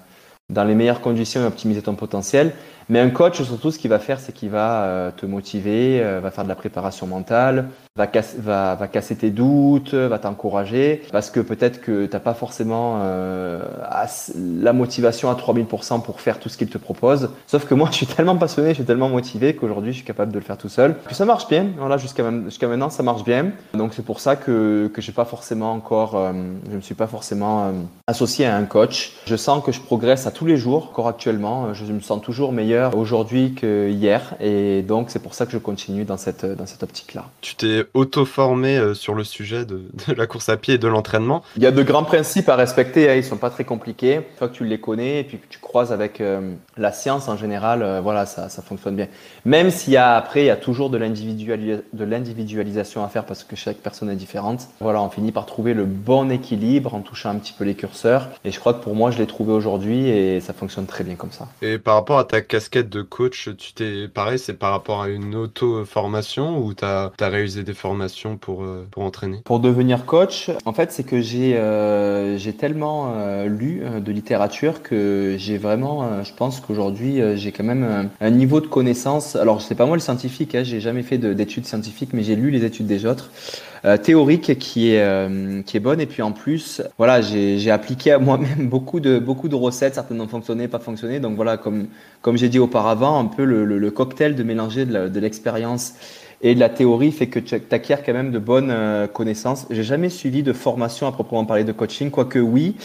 [0.50, 2.54] dans les meilleures conditions et optimiser ton potentiel.
[2.90, 6.20] Mais un coach, surtout, ce qu'il va faire, c'est qu'il va euh, te motiver, euh,
[6.22, 8.08] va faire de la préparation mentale, va,
[8.40, 13.00] va, va casser tes doutes, va t'encourager, parce que peut-être que tu n'as pas forcément
[13.02, 13.62] euh,
[14.36, 17.30] la motivation à 3000% pour faire tout ce qu'il te propose.
[17.48, 20.32] Sauf que moi, je suis tellement passionné, je suis tellement motivé qu'aujourd'hui, je suis capable
[20.32, 20.96] de le faire tout seul.
[21.06, 21.68] Puis ça marche bien.
[21.78, 23.52] Voilà, jusqu'à maintenant, ça marche bien.
[23.74, 26.34] Donc c'est pour ça que que pas forcément encore, euh,
[26.72, 27.72] je me suis pas forcément
[28.08, 29.14] associé à un coach.
[29.28, 30.88] Je sens que je progresse à tous les jours.
[30.90, 34.36] Encore actuellement, je me sens toujours meilleur aujourd'hui que hier.
[34.40, 37.26] Et donc, c'est pour ça que je continue dans cette, dans cette optique-là.
[37.42, 39.84] Tu t'es auto-formé euh, sur le sujet de,
[40.16, 43.10] la course à pied et de l'entraînement Il y a de grands principes à respecter.
[43.10, 43.16] Hein.
[43.16, 44.16] Ils sont pas très compliqués.
[44.16, 47.28] Une fois que tu les connais et puis que tu croises avec euh, la science
[47.28, 49.08] en général, euh, voilà, ça, ça fonctionne bien.
[49.46, 53.56] Même s'il y a après, il y a toujours de l'individualisation à faire parce que
[53.56, 54.68] chaque personne est différente.
[54.80, 58.30] Voilà, on finit par trouver le bon équilibre en touchant un petit peu les curseurs.
[58.46, 61.16] Et je crois que pour moi, je l'ai trouvé aujourd'hui et ça fonctionne très bien
[61.16, 61.48] comme ça.
[61.62, 65.10] Et par rapport à ta casquette de coach, tu t'es pareil, c'est par rapport à
[65.10, 69.42] une auto-formation ou tu as, réalisé des formations pour, euh, pour entraîner?
[69.44, 75.36] Pour devenir coach, en fait, c'est que j'ai euh, tellement euh, lu de littérature que
[75.38, 79.36] j'ai vraiment, je pense qu'aujourd'hui, j'ai quand même un, niveau de connaissance.
[79.36, 82.50] Alors, c'est pas moi le scientifique, hein, j'ai jamais fait d'études scientifiques, mais j'ai lu
[82.50, 83.30] les études des autres.
[83.86, 86.00] Euh, théorique qui est euh, qui est bonne.
[86.00, 89.96] Et puis en plus voilà j'ai appliqué à moi-même beaucoup de beaucoup de recettes.
[89.96, 91.20] Certaines ont fonctionné pas fonctionné.
[91.20, 91.88] Donc voilà comme
[92.22, 95.96] comme j'ai dit auparavant un peu le, le, cocktail de mélanger de l'expérience
[96.44, 99.66] et de la théorie fait que tu acquiers quand même de bonnes euh, connaissances.
[99.72, 102.76] J'ai jamais suivi de formation à proprement parler de coaching, quoique oui,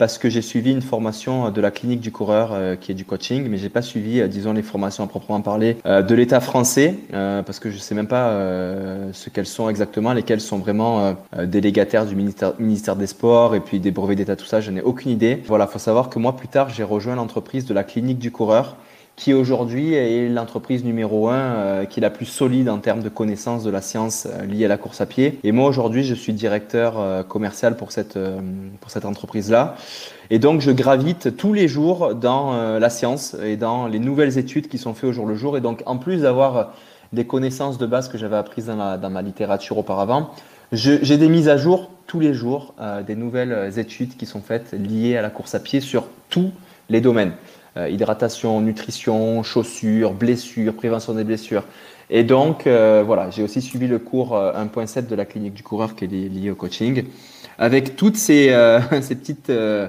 [0.00, 3.04] parce que j'ai suivi une formation de la clinique du coureur euh, qui est du
[3.04, 6.40] coaching, mais j'ai pas suivi, euh, disons, les formations à proprement parler euh, de l'État
[6.40, 8.32] français, parce que je sais même pas
[9.12, 13.78] ce qu'elles sont exactement, lesquelles sont vraiment délégataires du ministère, ministère des Sports et puis
[13.78, 15.42] des brevets d'État, tout ça, je n'ai aucune idée.
[15.46, 18.76] Voilà, faut savoir que moi, plus tard, j'ai rejoint l'entreprise de la clinique du coureur
[19.20, 23.10] qui aujourd'hui est l'entreprise numéro un, euh, qui est la plus solide en termes de
[23.10, 25.38] connaissances de la science euh, liée à la course à pied.
[25.44, 28.18] Et moi aujourd'hui, je suis directeur euh, commercial pour cette,
[28.80, 29.76] pour cette entreprise-là.
[30.30, 34.68] Et donc, je gravite tous les jours dans la science et dans les nouvelles études
[34.68, 35.58] qui sont faites au jour le jour.
[35.58, 36.72] Et donc, en plus d'avoir
[37.12, 40.30] des connaissances de base que j'avais apprises dans, dans, ma littérature auparavant,
[40.72, 42.74] j'ai des mises à jour tous les jours,
[43.06, 46.52] des nouvelles études qui sont faites liées à la course à pied sur tous
[46.88, 47.32] les domaines.
[47.76, 51.62] Euh, hydratation, nutrition, chaussures, blessures, prévention des blessures.
[52.10, 55.62] Et donc, euh, voilà, j'ai aussi suivi le cours 1.7 euh, de la clinique du
[55.62, 57.04] coureur qui est lié au coaching.
[57.58, 58.48] Avec toutes ces,
[59.02, 59.86] ces petites euh,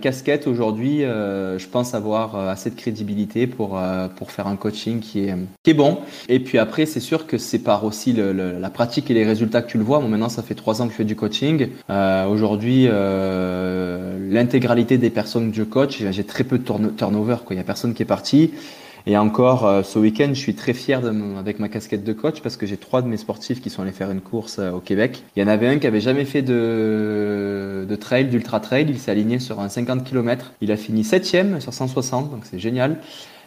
[0.00, 3.80] casquette aujourd'hui, euh, je pense avoir euh, assez de crédibilité pour,
[4.16, 5.98] pour faire un coaching qui est, qui est bon.
[6.28, 9.62] Et puis après, c'est sûr que c'est par aussi le, la pratique et les résultats
[9.62, 9.98] que tu le vois.
[10.00, 11.68] Bon, maintenant, ça fait trois ans que je fais du coaching.
[11.88, 12.88] aujourd'hui,
[14.30, 17.36] l'intégralité des personnes que je coach, j'ai très peu de turnover.
[17.50, 18.52] Il n'y a personne qui est parti.
[19.06, 22.40] Et encore, euh, ce week-end, je suis très fier de avec ma casquette de coach
[22.40, 24.80] parce que j'ai trois de mes sportifs qui sont allés faire une course euh, au
[24.80, 25.24] Québec.
[25.36, 28.86] Il y en avait un qui avait jamais fait de, de trail, d'ultra trail.
[28.88, 30.52] Il s'est aligné sur un 50 km.
[30.60, 32.98] Il a fini septième sur 160, donc c'est génial.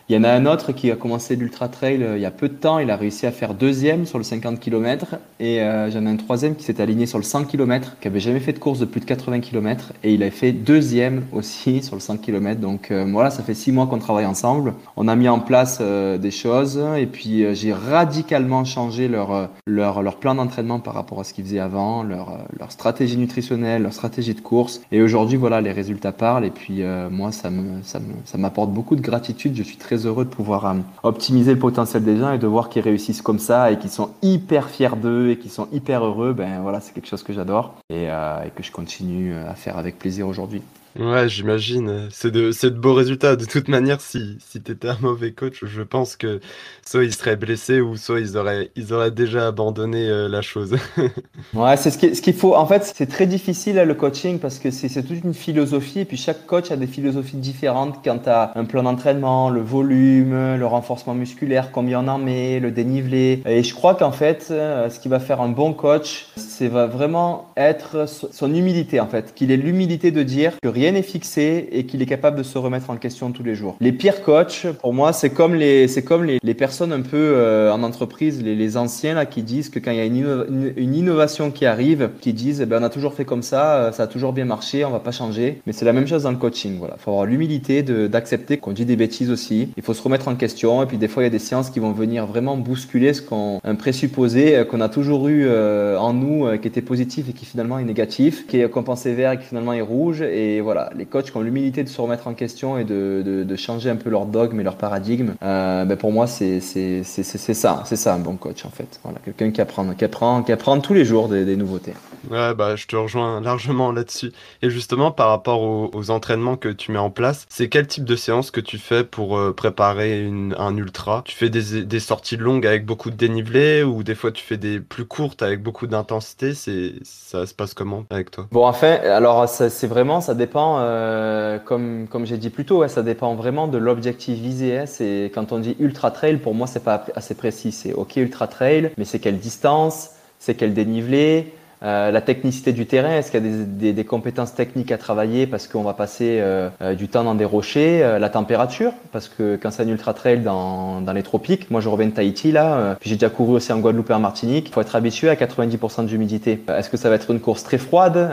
[0.08, 2.32] Il y en a un autre qui a commencé l'ultra trail euh, il y a
[2.32, 2.78] peu de temps.
[2.78, 5.16] Il a réussi à faire deuxième sur le 50 km.
[5.40, 8.20] Et euh, j'en ai un troisième qui s'est aligné sur le 100 km, qui avait
[8.20, 9.94] jamais fait de course de plus de 80 km.
[10.04, 12.62] Et il a fait deuxième aussi sur le 100 km.
[12.62, 14.76] Donc euh, voilà, ça fait six mois qu'on travaille ensemble.
[14.96, 16.80] On a mis en place des choses.
[16.98, 21.46] Et puis j'ai radicalement changé leur, leur, leur plan d'entraînement par rapport à ce qu'ils
[21.46, 24.82] faisaient avant, leur, leur stratégie nutritionnelle, leur stratégie de course.
[24.92, 26.46] Et aujourd'hui, voilà, les résultats parlent.
[26.46, 28.00] Et puis moi, ça me, ça
[28.38, 29.56] m'apporte ça beaucoup de gratitude.
[29.56, 32.70] Je suis très heureux de pouvoir euh, optimiser le potentiel des gens et de voir
[32.70, 36.34] qu'ils réussissent comme ça et qu'ils sont hyper fiers d'eux et qu'ils sont hyper heureux.
[36.34, 39.78] Ben voilà, c'est quelque chose que j'adore et, euh, et que je continue à faire
[39.78, 40.62] avec plaisir aujourd'hui.
[40.98, 42.08] Ouais, j'imagine.
[42.10, 43.36] C'est de, c'est de beaux résultats.
[43.36, 46.40] De toute manière, si, si tu étais un mauvais coach, je pense que
[46.86, 50.78] soit ils seraient blessés ou soit ils auraient, ils auraient déjà abandonné euh, la chose.
[51.54, 52.56] ouais, c'est ce qu'il ce qu'il faut.
[52.56, 56.06] En fait, c'est très difficile le coaching parce que c'est, c'est toute une philosophie et
[56.06, 60.66] puis chaque coach a des philosophies différentes quant à un plan d'entraînement, le volume, le
[60.66, 63.42] renforcement musculaire, combien on en met, le dénivelé.
[63.46, 66.88] Et je crois qu'en fait, euh, ce qui va faire un bon coach, c'est va
[66.88, 71.68] vraiment être son humilité en fait, qu'il ait l'humilité de dire que rien est fixé
[71.72, 73.76] et qu'il est capable de se remettre en question tous les jours.
[73.82, 77.18] Les pires coachs, pour moi, c'est comme les, c'est comme les, les, personnes un peu
[77.18, 80.74] euh, en entreprise, les, les, anciens là, qui disent que quand il y a une,
[80.78, 83.92] une, innovation qui arrive, qui disent, eh ben, on a toujours fait comme ça, euh,
[83.92, 85.62] ça a toujours bien marché, on va pas changer.
[85.66, 86.78] Mais c'est la même chose dans le coaching.
[86.78, 89.70] Voilà, faut avoir l'humilité d'accepter qu'on dit des bêtises aussi.
[89.78, 90.84] Il faut se remettre en question.
[90.84, 93.22] Et puis des fois, il y a des séances qui vont venir vraiment bousculer ce
[93.22, 95.50] qu'on, un présupposé euh, qu'on a toujours eu
[95.98, 99.38] en nous, qui était positif et qui finalement est négatif, qui est pensait vert et
[99.38, 100.22] qui finalement est rouge.
[100.22, 103.90] Et voilà les coachs qui ont l'humilité de se remettre en question et de, changer
[103.90, 108.14] un peu leur dogme et leur paradigme, euh, ben pour moi, c'est ça, c'est ça
[108.14, 109.00] un bon coach en fait.
[109.04, 111.94] Voilà, quelqu'un qui apprend, qui apprend, qui apprend tous les jours des, nouveautés.
[112.30, 114.34] Ouais, bah, je te rejoins largement là-dessus.
[114.62, 118.16] Et justement, par rapport aux, entraînements que tu mets en place, c'est quel type de
[118.16, 121.24] séance que tu fais pour euh, préparer un ultra?
[121.26, 124.58] Tu fais des, des, sorties longues avec beaucoup de dénivelé ou des fois tu fais
[124.58, 126.54] des plus courtes avec beaucoup d'intensité?
[126.54, 128.48] Ça se passe comment avec toi?
[128.52, 133.36] Bon, enfin, alors c'est vraiment, ça dépend euh, comme, j'ai dit plus tôt, ça dépend
[133.36, 134.78] vraiment de l'objectif visé.
[134.78, 134.86] Hein.
[135.34, 137.72] Quand on dit ultra trail, pour moi, c'est pas assez précis.
[137.72, 142.86] C'est ok ultra trail, mais c'est quelle distance, c'est quel dénivelé, euh, la technicité du
[142.86, 145.94] terrain, est-ce qu'il y a des, des, des, compétences techniques à travailler parce qu'on va
[145.94, 149.88] passer euh, euh, du temps dans des rochers, la température, parce que quand c'est un
[149.88, 153.30] ultra trail dans, dans, les tropiques, moi je reviens de Tahiti là, puis j'ai déjà
[153.30, 156.64] couru aussi en Guadeloupe et en Martinique, il faut être habitué à 90% d'humidité.
[156.68, 158.30] Est-ce que ça va être une course très froide,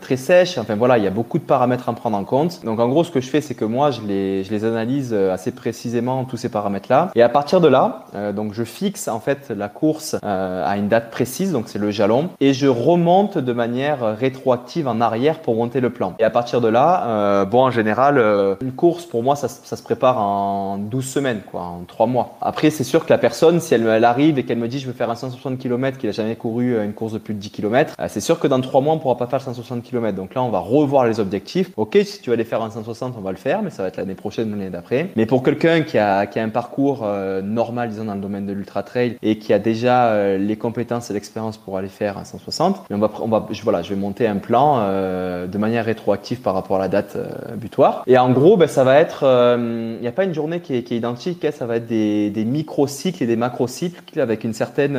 [0.00, 0.58] très sèche?
[0.58, 2.64] Enfin voilà, il y a beaucoup de paramètres à prendre en compte.
[2.64, 5.12] Donc en gros, ce que je fais, c'est que moi je les, je les analyse
[5.12, 9.50] assez précisément tous ces paramètres-là, et à partir de là, donc je fixe en fait
[9.50, 14.16] la course à une date précise, donc c'est le jalon et je remonte de manière
[14.16, 16.14] rétroactive en arrière pour monter le plan.
[16.18, 19.48] Et à partir de là, euh, bon, en général, euh, une course, pour moi, ça,
[19.48, 22.36] se prépare en 12 semaines, quoi, en 3 mois.
[22.40, 24.92] Après, c'est sûr que la personne, si elle, arrive et qu'elle me dit je veux
[24.92, 27.50] faire un 160 km, qu'il a jamais couru euh, une course de plus de 10
[27.50, 30.16] km, euh, c'est sûr que dans 3 mois, on pourra pas faire 160 km.
[30.16, 31.70] Donc là, on va revoir les objectifs.
[31.76, 33.88] Ok, si tu vas aller faire un 160, on va le faire, mais ça va
[33.88, 35.10] être l'année prochaine l'année d'après.
[35.16, 37.06] Mais pour quelqu'un qui a, qui a un parcours
[37.42, 41.14] normal, disons, dans le domaine de l'ultra trail et qui a déjà les compétences et
[41.14, 42.84] l'expérience pour aller faire 160.
[42.90, 45.84] Mais on va, on va, je, voilà, je vais monter un plan euh, de manière
[45.84, 48.02] rétroactive par rapport à la date euh, butoir.
[48.06, 50.76] Et en gros, ben, ça va être, euh, il n'y a pas une journée qui
[50.76, 51.50] est, qui est identique, hein.
[51.52, 54.98] ça va être des, des micro-cycles et des macro-cycles avec une certaine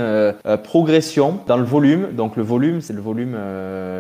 [0.63, 2.09] progression dans le volume.
[2.13, 3.37] Donc le volume, c'est le volume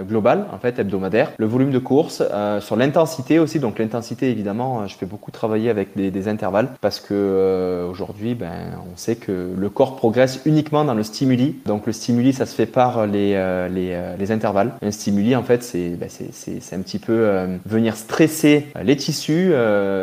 [0.07, 1.31] global, en fait, hebdomadaire.
[1.37, 2.23] Le volume de course,
[2.59, 3.59] sur l'intensité aussi.
[3.59, 8.51] Donc l'intensité, évidemment, je fais beaucoup travailler avec des, des intervalles parce que aujourd'hui, ben,
[8.91, 11.55] on sait que le corps progresse uniquement dans le stimuli.
[11.65, 14.73] Donc le stimuli, ça se fait par les, euh, euh, les, intervalles.
[14.81, 16.07] Un stimuli, en fait, c'est bah,
[16.71, 19.53] un petit peu euh, venir stresser les tissus,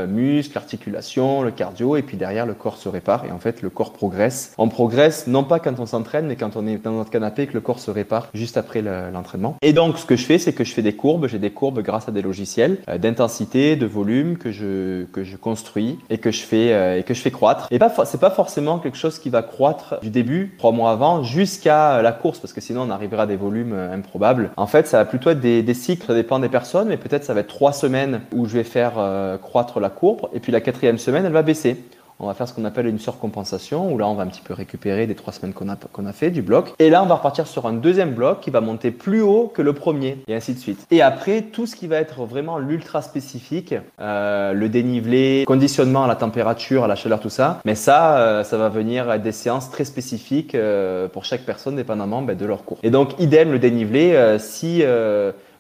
[0.09, 3.25] muscles, articulations, le cardio, et puis derrière, le corps se répare.
[3.25, 4.53] Et en fait, le corps progresse.
[4.59, 7.55] On progresse non pas quand on s'entraîne, mais quand on est dans notre canapé, que
[7.55, 9.57] le corps se répare juste après l'entraînement.
[9.63, 11.27] et donc, ce que je fais, c'est que je fais des courbes.
[11.29, 15.99] J'ai des courbes grâce à des logiciels d'intensité, de volume que je, que je construis
[16.09, 17.69] et que je fais, et que je fais croître.
[17.71, 21.23] Et pas, c'est pas forcément quelque chose qui va croître du début, trois mois avant,
[21.23, 24.51] jusqu'à la course, parce que sinon on arrivera à des volumes euh, improbables.
[24.57, 27.35] En fait, ça va plutôt être des, cycles, ça dépend des personnes, mais peut-être ça
[27.35, 30.61] va être trois semaines où je vais faire euh, croître la courbe, et puis la
[30.61, 31.77] quatrième semaine, elle va baisser
[32.23, 34.53] On va faire ce qu'on appelle une surcompensation, où là, on va un petit peu
[34.53, 36.75] récupérer des trois semaines qu'on a, qu'on a fait du bloc.
[36.79, 39.63] Et là, on va repartir sur un deuxième bloc qui va monter plus haut que
[39.63, 40.87] le premier, et ainsi de suite.
[40.91, 46.09] Et après, tout ce qui va être vraiment l'ultra spécifique, euh, le dénivelé, conditionnement à
[46.09, 49.71] la température, à la chaleur, tout ça, mais ça, euh, ça va venir des séances
[49.71, 52.79] très spécifiques euh, pour chaque personne, dépendamment ben, de leur cours.
[52.83, 54.83] Et donc, idem, le dénivelé, si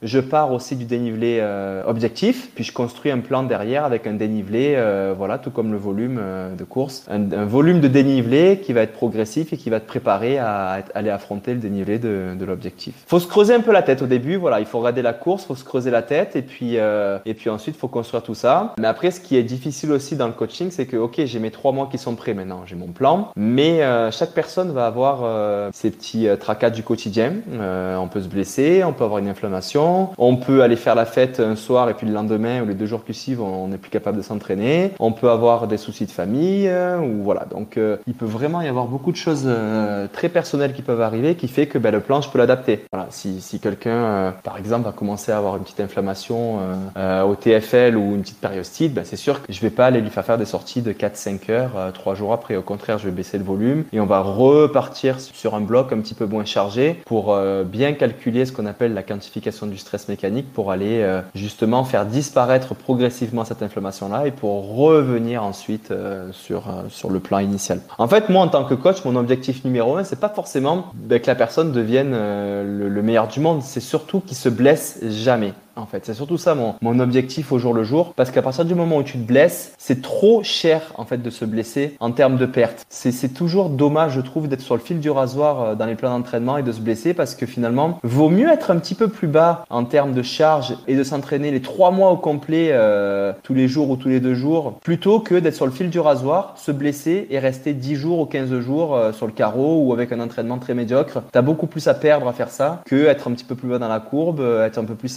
[0.02, 4.14] je pars aussi du dénivelé euh, objectif, puis je construis un plan derrière avec un
[4.14, 7.04] dénivelé, euh, voilà, tout comme le volume euh, de course.
[7.10, 10.82] Un, un, volume de dénivelé qui va être progressif et qui va te préparer à,
[10.94, 12.94] aller affronter le dénivelé de, de l'objectif.
[13.06, 15.44] faut se creuser un peu la tête au début, voilà, il faut regarder la course,
[15.44, 18.74] faut se creuser la tête et puis, et puis ensuite, faut construire tout ça.
[18.78, 21.50] Mais après, ce qui est difficile aussi dans le coaching, c'est que, ok, j'ai mes
[21.50, 25.90] trois mois qui sont prêts maintenant, j'ai mon plan, mais chaque personne va avoir ses
[25.90, 27.34] petits tracas du quotidien.
[27.50, 31.40] on peut se blesser, on peut avoir une inflammation, on peut aller faire la fête
[31.40, 33.90] un soir et puis le lendemain ou les deux jours qui suivent, on n'est plus
[33.90, 34.92] capable de s'entraîner.
[34.98, 37.46] On peut avoir des soucis de famille euh, ou voilà.
[37.50, 41.00] Donc euh, il peut vraiment y avoir beaucoup de choses euh, très personnelles qui peuvent
[41.00, 42.84] arriver qui fait que ben, le plan je peux l'adapter.
[42.92, 43.08] Voilà.
[43.10, 46.58] Si, quelqu'un par exemple va commencer à avoir une petite inflammation
[46.96, 50.10] au TFL ou une petite périostite, ben, c'est sûr que je vais pas aller lui
[50.10, 52.56] faire faire des sorties de 4-5 heures trois jours après.
[52.56, 55.98] Au contraire, je vais baisser le volume et on va repartir sur un bloc un
[55.98, 60.52] petit peu moins chargé pour bien calculer ce qu'on appelle la quantification du stress mécanique
[60.52, 66.68] pour aller euh, justement faire disparaître progressivement cette inflammation-là et pour revenir ensuite euh, sur,
[66.68, 67.80] euh, sur le plan initial.
[67.98, 71.20] En fait, moi, en tant que coach, mon objectif numéro un, c'est pas forcément ben,
[71.20, 75.52] que la personne devienne le, le meilleur du monde, c'est surtout qu'il se blesse jamais
[75.76, 76.06] en fait.
[76.06, 78.12] C'est surtout ça mon, objectif au jour le jour.
[78.14, 81.30] Parce qu'à partir du moment où tu te blesses, c'est trop cher en fait de
[81.30, 82.84] se blesser en termes de perte.
[82.88, 86.10] C'est toujours dommage, je trouve, d'être sur le fil du rasoir euh, dans les plans
[86.10, 89.28] d'entraînement et de se blesser parce que finalement, vaut mieux être un petit peu plus
[89.28, 93.54] bas en termes de charge et de s'entraîner les trois mois au complet euh, tous
[93.54, 96.54] les jours ou tous les deux jours plutôt que d'être sur le fil du rasoir,
[96.56, 100.12] se blesser et rester 10 jours ou 15 jours euh, sur le carreau ou avec
[100.12, 101.22] un entraînement très médiocre.
[101.32, 103.78] T'as beaucoup plus à perdre à faire ça que être un petit peu plus bas
[103.78, 105.08] dans la courbe, être un peu plus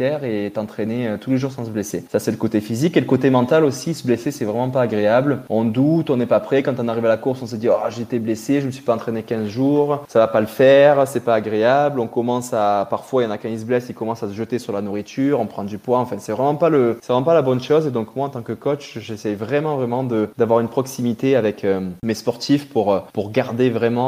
[0.00, 2.04] et t'entraîner euh, tous les jours sans se blesser.
[2.10, 2.96] Ça, c'est le côté physique.
[2.96, 5.40] Et le côté mental aussi, se blesser, c'est vraiment pas agréable.
[5.48, 6.62] On doute, on n'est pas prêt.
[6.62, 8.82] Quand on arrive à la course, on se dit, oh, été blessé, je me suis
[8.82, 12.00] pas entraîné 15 jours, ça va pas le faire, c'est pas agréable.
[12.00, 14.28] On commence à, parfois, il y en a quand ils se blessent, ils commencent à
[14.28, 15.98] se jeter sur la nourriture, on prend du poids.
[15.98, 17.86] Enfin, c'est vraiment pas le, c'est vraiment pas la bonne chose.
[17.86, 21.64] Et donc, moi, en tant que coach, j'essaie vraiment, vraiment de, d'avoir une proximité avec
[21.64, 23.98] euh, mes sportifs pour, euh, pour garder vraiment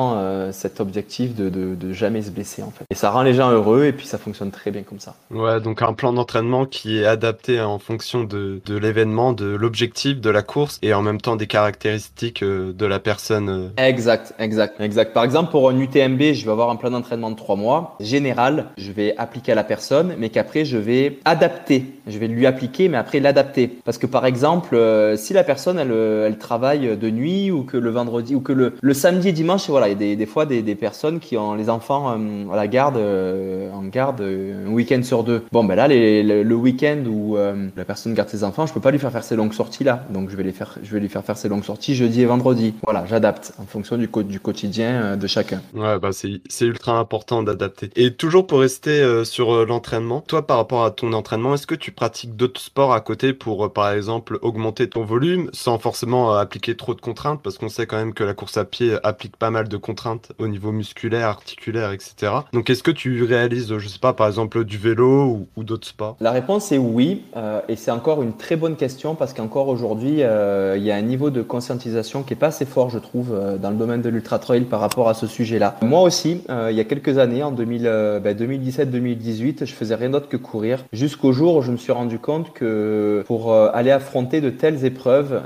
[0.52, 2.84] cet objectif de, de, de, jamais se blesser, en fait.
[2.90, 5.14] Et ça rend les gens heureux et puis ça fonctionne très bien comme ça.
[5.30, 10.30] Ouais, donc un plan d'entraînement qui est adapté en fonction de, l'événement, de l'objectif de
[10.30, 13.48] la course et en même temps des caractéristiques euh, de la personne.
[13.48, 13.68] Euh.
[13.76, 15.12] Exact, exact, exact.
[15.12, 17.96] Par exemple, pour un UTMB, je vais avoir un plan d'entraînement de trois mois.
[18.00, 21.84] Général, je vais appliquer à la personne, mais qu'après, je vais adapter.
[22.06, 23.78] Je vais lui appliquer, mais après l'adapter.
[23.84, 27.76] Parce que par exemple, euh, si la personne, elle, elle travaille de nuit ou que
[27.76, 30.26] le vendredi ou que le, le samedi et dimanche, voilà, il y a des, des
[30.26, 35.02] fois des, des, personnes qui ont les enfants à la garde, en garde un week-end
[35.02, 35.44] sur deux.
[35.52, 38.80] Bon, ben là, les, le, week-end où euh, la personne garde ses enfants, je peux
[38.80, 40.04] pas lui faire faire ces longues sorties là.
[40.10, 42.26] Donc je vais les faire, je vais lui faire faire ces longues sorties jeudi et
[42.26, 42.74] vendredi.
[42.82, 45.62] Voilà, j'adapte en fonction du, du quotidien euh, de chacun.
[45.72, 47.90] Ouais, bah c'est ultra important d'adapter.
[47.94, 51.76] Et toujours pour rester euh, sur l'entraînement, toi par rapport à ton entraînement, est-ce que
[51.76, 56.76] tu pratiques d'autres sports à côté pour par exemple augmenter ton volume sans forcément appliquer
[56.76, 57.42] trop de contraintes?
[57.44, 60.32] Parce qu'on sait quand même que la course à pied applique pas mal de contraintes
[60.40, 62.32] au niveau musculaire, articulaire, etc.
[62.52, 66.16] Donc est-ce que tu réalises, je sais pas, par exemple du vélo ou, d'autres sports
[66.20, 70.22] la réponse est oui, euh, et c'est encore une très bonne question parce qu'encore aujourd'hui,
[70.22, 73.32] euh, il y a un niveau de conscientisation qui est pas assez fort, je trouve,
[73.32, 75.76] euh, dans le domaine de l'ultra trail par rapport à ce sujet-là.
[75.82, 80.36] Moi aussi, il y a quelques années, en 2017-2018, ben, je faisais rien d'autre que
[80.36, 84.84] courir, jusqu'au jour où je me suis rendu compte que pour aller affronter de telles
[84.84, 85.40] épreuves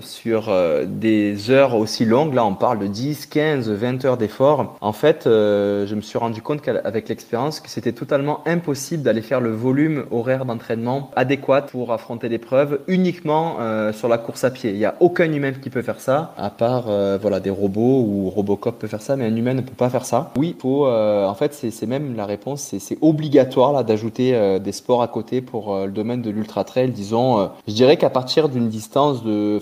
[0.00, 0.52] sur
[0.86, 5.22] des heures aussi longues, là on parle de 10, 15, 20 heures d'effort, en fait,
[5.24, 10.04] je me suis rendu compte qu'avec l'expérience, que c'était totalement impossible d'aller faire le volume
[10.10, 14.70] horaire d'entraînement adéquate pour affronter l'épreuve uniquement euh, sur la course à pied.
[14.70, 18.04] Il n'y a aucun humain qui peut faire ça, à part euh, voilà des robots
[18.06, 20.32] ou Robocop peut faire ça, mais un humain ne peut pas faire ça.
[20.36, 25.02] Oui, faut, euh, en fait, c'est même la réponse, c'est obligatoire là d'ajouter des sports
[25.02, 26.90] à côté pour le domaine de l'ultra trail.
[26.90, 29.58] Disons, je dirais qu'à partir d'une distance de,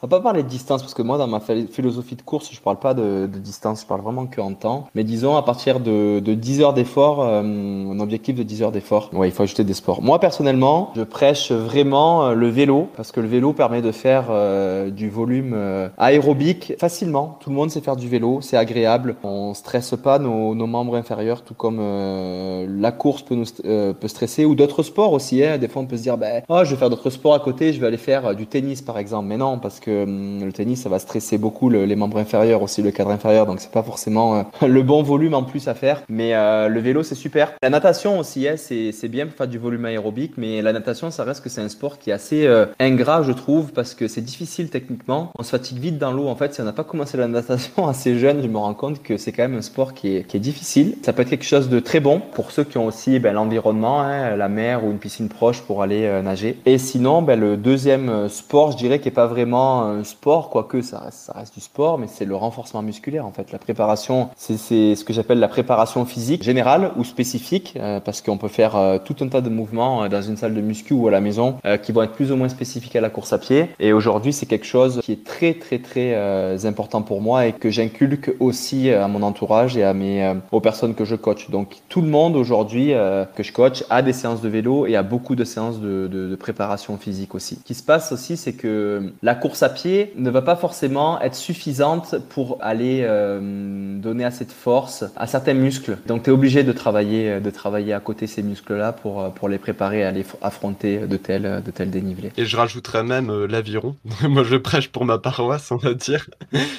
[0.00, 2.60] on va pas parler de distance parce que moi, dans ma philosophie de course, je
[2.60, 4.86] parle pas de, de distance, je parle vraiment que en temps.
[4.94, 8.72] Mais disons, à partir de, de 10 heures d'effort, euh, un objectif de 10 heures
[8.72, 10.00] d'effort, ouais, il faut ajouter des sports.
[10.00, 14.26] Moi, personnellement, je prêche vraiment euh, le vélo parce que le vélo permet de faire
[14.30, 15.56] euh, du volume
[15.98, 17.36] aérobique facilement.
[17.40, 19.16] Tout le monde sait faire du vélo, c'est agréable.
[19.24, 24.44] On stresse pas nos, nos membres inférieurs, tout comme la course peut nous peut stresser
[24.44, 25.42] ou d'autres sports aussi.
[25.42, 25.58] Hein.
[25.58, 27.72] Des fois, on peut se dire, ben, oh, je vais faire d'autres sports à côté,
[27.72, 29.26] je vais aller faire du tennis par exemple.
[29.26, 32.82] Mais non, parce que hum, le tennis, ça va stresser beaucoup les membres inférieurs, aussi
[32.82, 36.02] le cadre inférieur, donc c'est pas forcément euh, le bon volume en plus à faire.
[36.08, 37.52] Mais euh, le vélo, c'est super.
[37.62, 41.24] La natation aussi, hein, c'est bien pour faire du volume aérobique, mais la natation, ça
[41.24, 44.20] reste que c'est un sport qui est assez euh, ingrat, je trouve, parce que c'est
[44.20, 45.30] difficile techniquement.
[45.38, 46.28] On se fatigue vite dans l'eau.
[46.28, 49.02] En fait, si on n'a pas commencé la natation assez jeune, je me rends compte
[49.02, 50.96] que c'est quand même un sport qui est, qui est, difficile.
[51.02, 54.00] Ça peut être quelque chose de très bon pour ceux qui ont aussi ben, l'environnement,
[54.02, 56.58] hein, la mer ou une piscine proche pour aller nager.
[56.64, 60.82] Et sinon, ben, le deuxième sport, je dirais, qui est pas vraiment un sport, quoique
[60.82, 63.52] ça reste, ça reste du sport, mais c'est le renforcement musculaire en fait.
[63.52, 68.38] La préparation, c'est ce que j'appelle la préparation physique générale ou spécifique, euh, parce qu'on
[68.38, 71.08] peut faire euh, tout un tas de mouvements euh, dans une salle de muscu ou
[71.08, 73.68] à la maison qui vont être plus ou moins spécifiques à la course à pied.
[73.78, 77.70] Et aujourd'hui, c'est quelque chose qui est très très très important pour moi et que
[77.70, 81.50] j'inculque aussi à mon entourage et à mes aux personnes que je coach.
[81.50, 82.92] Donc tout le monde aujourd'hui
[83.34, 86.36] que je coach a des séances de vélo et a beaucoup de séances de, de,
[86.36, 87.56] préparation physique aussi.
[87.56, 91.20] Ce qui se passe aussi, c'est que la course à pied ne va pas forcément
[91.20, 95.98] être suffisante pour aller euh, donner assez de force à certains muscles.
[96.06, 99.48] Donc tu es obligé de travailler, de travailler à côté ces muscles-là pour, euh, pour
[99.48, 102.32] les préparer à aller affronter de tels, de tels dénivelés.
[102.36, 103.96] Et je rajouterais même euh, l'aviron.
[104.28, 106.28] Moi je prêche pour ma paroisse, on va dire.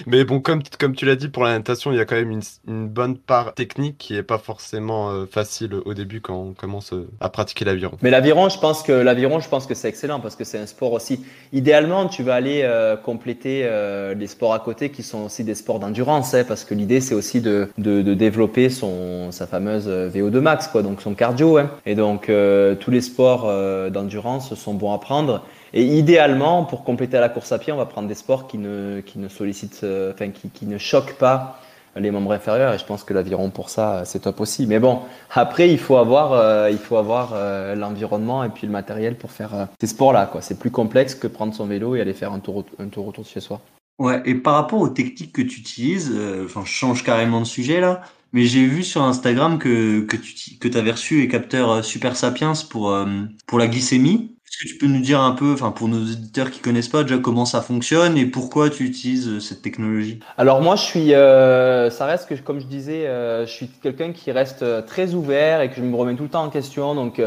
[0.07, 2.31] Mais bon, comme, comme tu l'as dit, pour la natation, il y a quand même
[2.31, 6.93] une, une bonne part technique qui est pas forcément facile au début quand on commence
[7.19, 7.97] à pratiquer l'aviron.
[8.01, 10.65] Mais l'aviron, je pense que l'aviron, je pense que c'est excellent parce que c'est un
[10.65, 11.23] sport aussi.
[11.53, 12.63] Idéalement, tu vas aller
[13.03, 13.69] compléter
[14.15, 17.15] les sports à côté qui sont aussi des sports d'endurance, hein, parce que l'idée c'est
[17.15, 21.57] aussi de, de, développer son, sa fameuse VO2 max, quoi, donc son cardio.
[21.57, 21.69] Hein.
[21.85, 25.43] Et donc euh, tous les sports euh, d'endurance sont bons à prendre.
[25.73, 29.01] Et idéalement, pour compléter la course à pied, on va prendre des sports qui ne,
[29.01, 31.59] qui ne sollicitent, euh, enfin qui, qui ne choquent pas
[31.95, 34.67] les membres inférieurs et je pense que l'aviron pour ça c'est top aussi.
[34.67, 34.99] Mais bon
[35.31, 37.33] après il faut avoir il faut avoir
[37.75, 40.41] l'environnement et puis le matériel pour faire ces sports là quoi.
[40.41, 43.23] C'est plus complexe que prendre son vélo et aller faire un tour un tour autour
[43.23, 43.61] de chez soi.
[43.99, 47.81] Ouais, et par rapport aux techniques que tu utilises, euh, je change carrément de sujet
[47.81, 51.81] là, mais j'ai vu sur Instagram que, que tu que avais reçu les capteurs euh,
[51.81, 53.05] Super Sapiens pour, euh,
[53.45, 54.37] pour la glycémie.
[54.49, 57.03] Est-ce que tu peux nous dire un peu, enfin, pour nos éditeurs qui connaissent pas
[57.03, 60.19] déjà comment ça fonctionne et pourquoi tu utilises cette technologie?
[60.37, 64.65] Alors moi, je suis, ça reste que, comme je disais, je suis quelqu'un qui reste
[64.87, 67.21] très ouvert et que je me remets tout le temps en question, donc.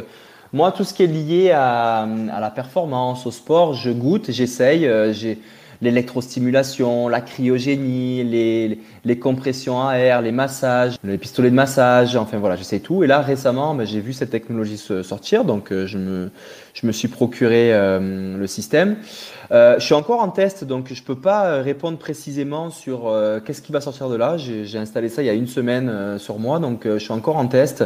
[0.53, 2.07] moi, tout ce qui est lié à,
[2.41, 4.91] la performance, au sport, je goûte, j'essaye.
[5.83, 12.39] L'électrostimulation, la cryogénie, les, les, compressions à air, les massages, les pistolets de massage, enfin
[12.39, 13.03] voilà, j'essaie tout.
[13.03, 16.31] Et là, récemment, ben, j'ai vu cette technologie sortir, donc euh, je, me,
[16.73, 18.97] je me suis procuré euh, le système.
[19.51, 23.13] Euh, je suis encore en test, donc je peux pas répondre précisément sur
[23.45, 24.37] qu'est-ce qui va sortir de là.
[24.39, 27.47] J'ai installé ça il y a une semaine sur moi, donc je suis encore en
[27.49, 27.85] test.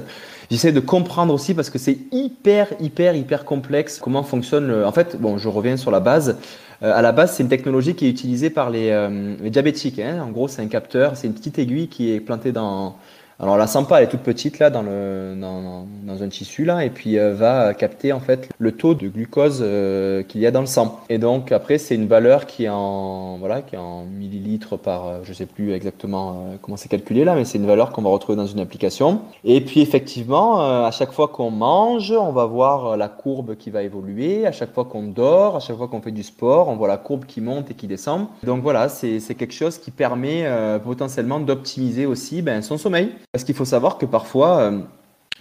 [0.50, 4.86] J'essaie de comprendre aussi parce que c'est hyper, hyper, hyper complexe comment fonctionne le...
[4.86, 6.36] En fait, bon, je reviens sur la base.
[6.82, 9.98] Euh, à la base, c'est une technologie qui est utilisée par les, euh, les diabétiques.
[9.98, 10.22] Hein.
[10.22, 12.96] En gros, c'est un capteur, c'est une petite aiguille qui est plantée dans,
[13.38, 16.86] alors la sampa elle est toute petite là dans le dans, dans un tissu là
[16.86, 20.50] et puis euh, va capter en fait le taux de glucose euh, qu'il y a
[20.50, 21.00] dans le sang.
[21.10, 25.06] Et donc après c'est une valeur qui est en voilà qui est en millilitres par
[25.06, 28.08] euh, je sais plus exactement comment c'est calculé là mais c'est une valeur qu'on va
[28.08, 29.20] retrouver dans une application.
[29.44, 33.82] Et puis effectivement à chaque fois qu'on mange, on va voir la courbe qui va
[33.82, 36.88] évoluer, à chaque fois qu'on dort, à chaque fois qu'on fait du sport, on voit
[36.88, 38.28] la courbe qui monte et qui descend.
[38.44, 40.46] Donc voilà, c'est c'est quelque chose qui permet
[40.82, 43.12] potentiellement d'optimiser aussi ben, son sommeil.
[43.36, 44.78] Parce qu'il faut savoir que parfois, euh,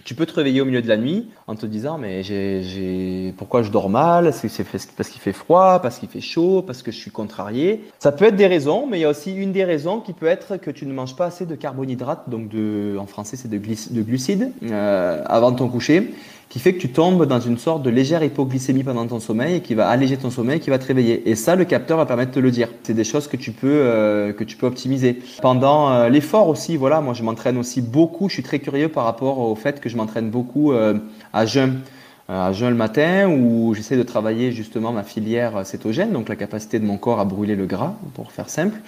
[0.04, 3.62] tu peux te réveiller au milieu de la nuit en te disant mais j'ai pourquoi
[3.62, 4.34] je dors mal?
[4.34, 4.50] C'est
[4.94, 7.84] parce qu'il fait froid, parce qu'il fait chaud, parce que je suis contrarié?
[7.98, 10.26] Ça peut être des raisons, mais il y a aussi une des raisons qui peut
[10.26, 12.50] être que tu ne manges pas assez de carbohydrates, donc
[12.98, 16.12] en français c'est de, de, glucides, euh, avant ton coucher
[16.48, 19.60] qui fait que tu tombes dans une sorte de légère hypoglycémie pendant ton sommeil et
[19.60, 21.28] qui va alléger ton sommeil, qui va te réveiller.
[21.28, 22.68] Et ça, le capteur va permettre de te le dire.
[22.84, 25.18] C'est des choses que tu peux euh, que tu peux optimiser.
[25.42, 28.28] Pendant euh, l'effort aussi, voilà, moi je m'entraîne aussi beaucoup.
[28.28, 30.94] Je suis très curieux par rapport au fait que je m'entraîne beaucoup euh,
[31.32, 31.80] à jeun.
[32.28, 36.80] À jeun le matin, où j'essaie de travailler justement ma filière cétogène, donc la capacité
[36.80, 38.80] de mon corps à brûler le gras, pour faire simple.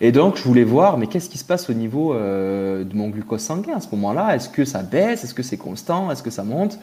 [0.00, 3.08] Et donc, je voulais voir, mais qu'est-ce qui se passe au niveau euh, de mon
[3.08, 4.36] glucose sanguin à ce moment-là?
[4.36, 5.24] Est-ce que ça baisse?
[5.24, 6.10] Est-ce que c'est constant?
[6.10, 6.78] Est-ce que ça monte?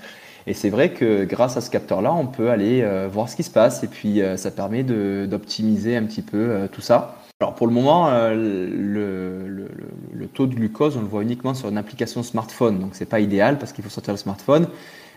[0.48, 3.44] Et c'est vrai que grâce à ce capteur-là, on peut aller euh, voir ce qui
[3.44, 3.84] se passe.
[3.84, 7.16] Et puis euh, ça permet d'optimiser un petit peu tout ça.
[7.40, 9.68] Alors pour le moment, le, le,
[10.14, 13.20] le, taux de glucose, on le voit uniquement sur une application smartphone, donc c'est pas
[13.20, 14.68] idéal parce qu'il faut sortir le smartphone.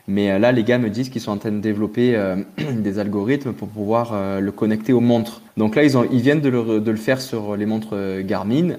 [0.09, 2.37] Mais euh, là, les gars me disent qu'ils sont en train de développer euh,
[2.73, 5.43] des algorithmes pour pouvoir euh, le connecter aux montres.
[5.59, 8.75] Donc là, ils, ont, ils viennent de le, faire sur les montres Garmin.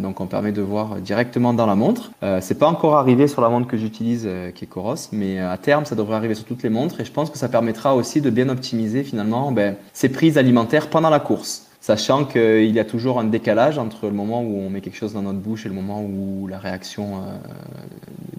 [0.00, 2.10] donc on permet de voir directement dans la montre.
[2.40, 5.84] C'est pas encore arrivé sur la montre que j'utilise, qui est Coros, mais à terme,
[5.84, 7.00] ça devrait arriver sur toutes les montres.
[7.00, 10.90] Et je pense que ça permettra aussi de bien optimiser finalement ben, ces prises alimentaires
[10.90, 11.68] pendant la course.
[11.80, 15.12] sachant qu'il y a toujours un décalage entre le moment où on met quelque chose
[15.12, 17.20] dans notre bouche et le moment où la réaction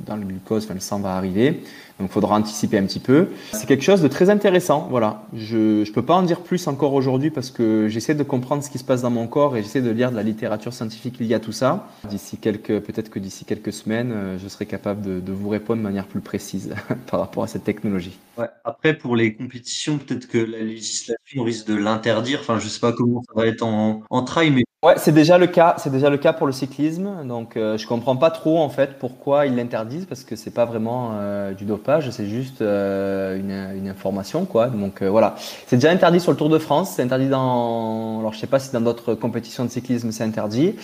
[0.05, 1.63] dans le glucose, enfin le sang va arriver.
[1.99, 3.29] Donc il faudra anticiper un petit peu.
[3.53, 4.87] C'est quelque chose de très intéressant.
[4.89, 5.23] Voilà.
[5.33, 8.69] Je ne peux pas en dire plus encore aujourd'hui parce que j'essaie de comprendre ce
[8.69, 11.35] qui se passe dans mon corps et j'essaie de lire de la littérature scientifique liée
[11.35, 11.87] à tout ça.
[12.09, 15.79] D'ici quelques, peut-être que d'ici quelques semaines, euh, je serai capable de, de, vous répondre
[15.79, 16.75] de manière plus précise
[17.09, 18.17] par rapport à cette technologie.
[18.37, 18.47] Ouais.
[18.65, 22.39] Après, pour les compétitions, peut-être que la législation risque de l'interdire.
[22.41, 25.39] Enfin, je sais pas comment ça va être en, en trail, mais Ouais, c'est déjà
[25.39, 25.73] le cas.
[25.79, 27.25] C'est déjà le cas pour le cyclisme.
[27.27, 30.65] Donc, euh, je comprends pas trop en fait pourquoi ils l'interdisent parce que c'est pas
[30.65, 34.67] vraiment euh, du dopage, c'est juste euh, une, une, information quoi.
[34.67, 35.33] Donc euh, voilà,
[35.65, 36.91] c'est déjà interdit sur le Tour de France.
[36.95, 38.19] C'est interdit dans.
[38.19, 40.75] Alors je sais pas si dans d'autres compétitions de cyclisme c'est interdit,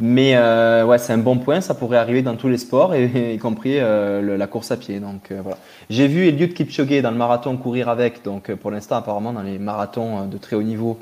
[0.00, 1.60] mais euh, ouais, c'est un bon point.
[1.60, 4.98] Ça pourrait arriver dans tous les sports, et, y compris le, la course à pied.
[4.98, 5.58] Donc voilà.
[5.90, 8.24] J'ai vu Eliud Kipchoge dans le marathon courir avec.
[8.24, 10.98] Donc pour l'instant, apparemment dans les marathons de très haut niveau.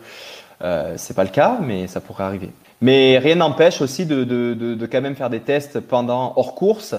[0.62, 2.50] Euh, c'est pas le cas, mais ça pourrait arriver.
[2.80, 6.54] Mais rien n'empêche aussi de, de, de, de, quand même faire des tests pendant hors
[6.54, 6.94] course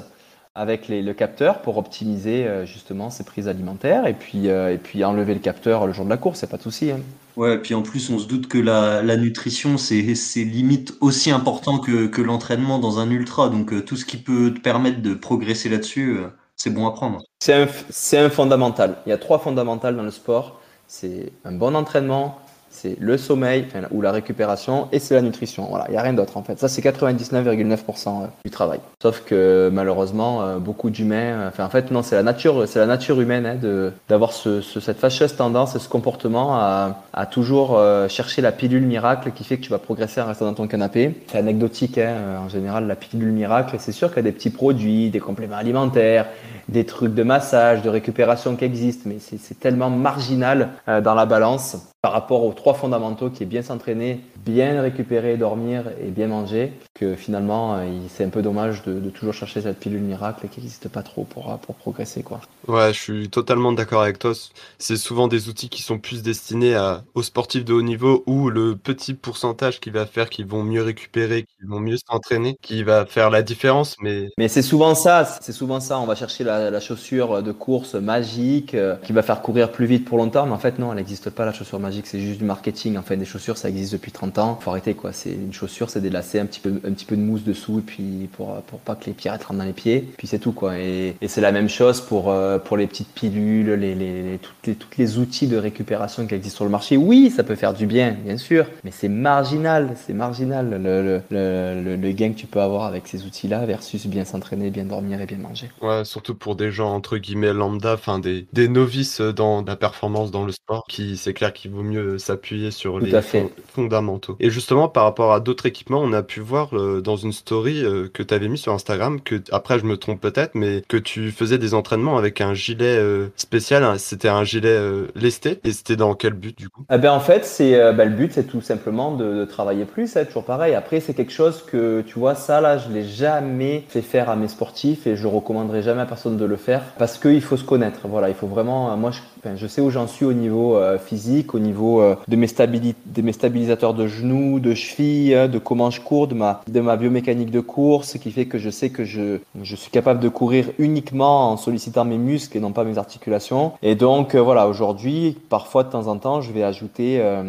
[0.53, 4.77] avec les, le capteur pour optimiser euh, justement ses prises alimentaires et puis, euh, et
[4.77, 6.91] puis enlever le capteur le jour de la course, c'est pas de souci.
[6.91, 6.99] Hein.
[7.37, 10.01] Ouais, et puis en plus, on se doute que la, la nutrition, c'est
[10.35, 13.49] limite aussi important que, que l'entraînement dans un ultra.
[13.49, 16.17] Donc euh, tout ce qui peut te permettre de progresser là-dessus,
[16.57, 17.23] c'est bon à prendre.
[17.39, 18.97] C'est un, un fondamental.
[19.05, 20.59] Il y a trois fondamentales dans le sport.
[20.87, 22.39] C'est un bon entraînement,
[22.71, 25.67] c'est le sommeil ou la récupération et c'est la nutrition.
[25.69, 26.57] Voilà, il n'y a rien d'autre en fait.
[26.57, 28.79] Ça, c'est 99,9% euh, du travail.
[29.01, 32.85] Sauf que malheureusement, euh, beaucoup d'humains, euh, en fait, non, c'est la nature, c'est la
[32.85, 36.95] nature humaine hein, de, d'avoir ce, ce, cette fâcheuse tendance et ce comportement à,
[37.29, 40.67] toujours chercher la pilule miracle qui fait que tu vas progresser en restant dans ton
[40.67, 41.13] canapé.
[41.27, 43.75] C'est anecdotique, hein, en général, la pilule miracle.
[43.79, 46.25] C'est sûr qu'il y a des petits produits, des compléments alimentaires,
[46.71, 51.25] des trucs de massage, de récupération qui existent, mais c'est tellement marginal euh, dans la
[51.25, 56.27] balance par rapport aux trois fondamentaux qui est bien s'entraîner, bien récupérer, dormir et bien
[56.27, 60.47] manger, que finalement euh, c'est un peu dommage de, de, toujours chercher cette pilule miracle
[60.47, 62.23] qui n'existe pas trop pour, pour progresser.
[62.23, 62.41] Quoi.
[62.67, 64.33] Ouais, je suis totalement d'accord avec toi.
[64.79, 68.49] C'est souvent des outils qui sont plus destinés à, aux sportifs de haut niveau ou
[68.49, 72.83] le petit pourcentage qui va faire qu'ils vont mieux récupérer, qu'ils vont mieux s'entraîner, qui
[72.83, 73.95] va faire la différence.
[74.01, 75.99] Mais, mais c'est souvent ça, c'est souvent ça.
[75.99, 79.85] On va chercher la, la chaussure de course magique euh, qui va faire courir plus
[79.85, 82.39] vite pour longtemps, mais en fait non, elle n'existe pas la chaussure magique, c'est juste
[82.39, 82.97] du marketing.
[82.97, 84.59] Enfin, des chaussures, ça existe depuis 30 ans.
[84.61, 85.13] Faut arrêter quoi.
[85.13, 87.79] C'est une chaussure, c'est des lacets, un petit peu, un petit peu de mousse dessous,
[87.79, 90.07] et puis pour pour pas que les pierres rentrent dans les pieds.
[90.17, 90.77] Puis c'est tout quoi.
[90.77, 94.37] Et, et c'est la même chose pour euh, pour les petites pilules, les, les, les,
[94.37, 96.97] toutes les toutes les outils de récupération qui existent sur le marché.
[96.97, 101.21] Oui, ça peut faire du bien, bien sûr, mais c'est marginal, c'est marginal le, le,
[101.29, 105.21] le, le, gain que tu peux avoir avec ces outils-là versus bien s'entraîner, bien dormir
[105.21, 105.69] et bien manger.
[105.81, 110.31] Ouais, surtout pour des gens entre guillemets lambda, enfin des, des novices dans la performance
[110.31, 114.35] dans le sport, qui c'est clair qu'il vaut mieux s'appuyer sur Tout les fond, fondamentaux.
[114.39, 117.85] Et justement, par rapport à d'autres équipements, on a pu voir euh, dans une story
[117.85, 120.97] euh, que tu avais mis sur Instagram, que après je me trompe peut-être, mais que
[120.97, 123.83] tu faisais des entraînements avec un gilet euh, spécial.
[123.83, 124.77] Hein, c'était un gilet
[125.15, 125.59] lesté.
[125.63, 126.83] Et c'était dans quel but du coup?
[126.91, 130.07] Eh ben, En fait, c'est bah, le but, c'est tout simplement de, de travailler plus.
[130.07, 130.73] C'est toujours pareil.
[130.73, 134.35] Après, c'est quelque chose que tu vois, ça là, je l'ai jamais fait faire à
[134.35, 137.63] mes sportifs et je recommanderai jamais à personne de le faire parce qu'il faut se
[137.63, 138.01] connaître.
[138.05, 138.95] Voilà, il faut vraiment.
[138.97, 139.11] Moi,
[139.55, 143.21] je, sais où j'en suis au niveau euh, physique, au niveau euh, de, mes de
[143.21, 147.51] mes stabilisateurs de genoux, de chevilles, de comment je cours, de ma, de ma biomécanique
[147.51, 150.67] de course, ce qui fait que je sais que je, je suis capable de courir
[150.79, 153.73] uniquement en sollicitant mes muscles et non pas mes articulations.
[153.81, 157.43] Et donc, euh, voilà, aujourd'hui, parfois de temps en temps, je vais ajouter euh,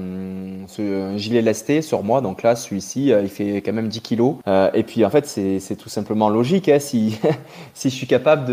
[0.66, 2.20] ce, un gilet lesté sur moi.
[2.20, 4.36] Donc là, celui-ci, euh, il fait quand même 10 kilos.
[4.46, 6.68] Euh, et puis, en fait, c'est tout simplement logique.
[6.68, 7.18] Hein, si,
[7.74, 8.52] si je suis capable de,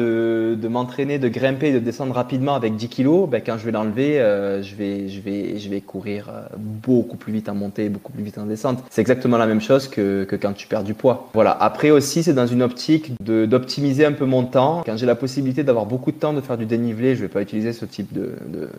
[0.56, 4.20] de m'entraîner, de grimper, de descendre rapidement avec 10 kilos, ben, quand je vais l'enlever,
[4.20, 8.12] euh, je, vais, je, vais, je vais courir euh, beaucoup plus vite en montée, beaucoup
[8.12, 8.84] plus vite en descente.
[8.90, 11.30] C'est exactement la même chose que, quand tu perds du poids.
[11.34, 11.52] Voilà.
[11.60, 14.84] Après aussi, c'est dans une optique d'optimiser un peu mon temps.
[14.86, 17.42] Quand j'ai la possibilité d'avoir beaucoup de temps de faire du dénivelé, je vais pas
[17.42, 18.18] utiliser ce type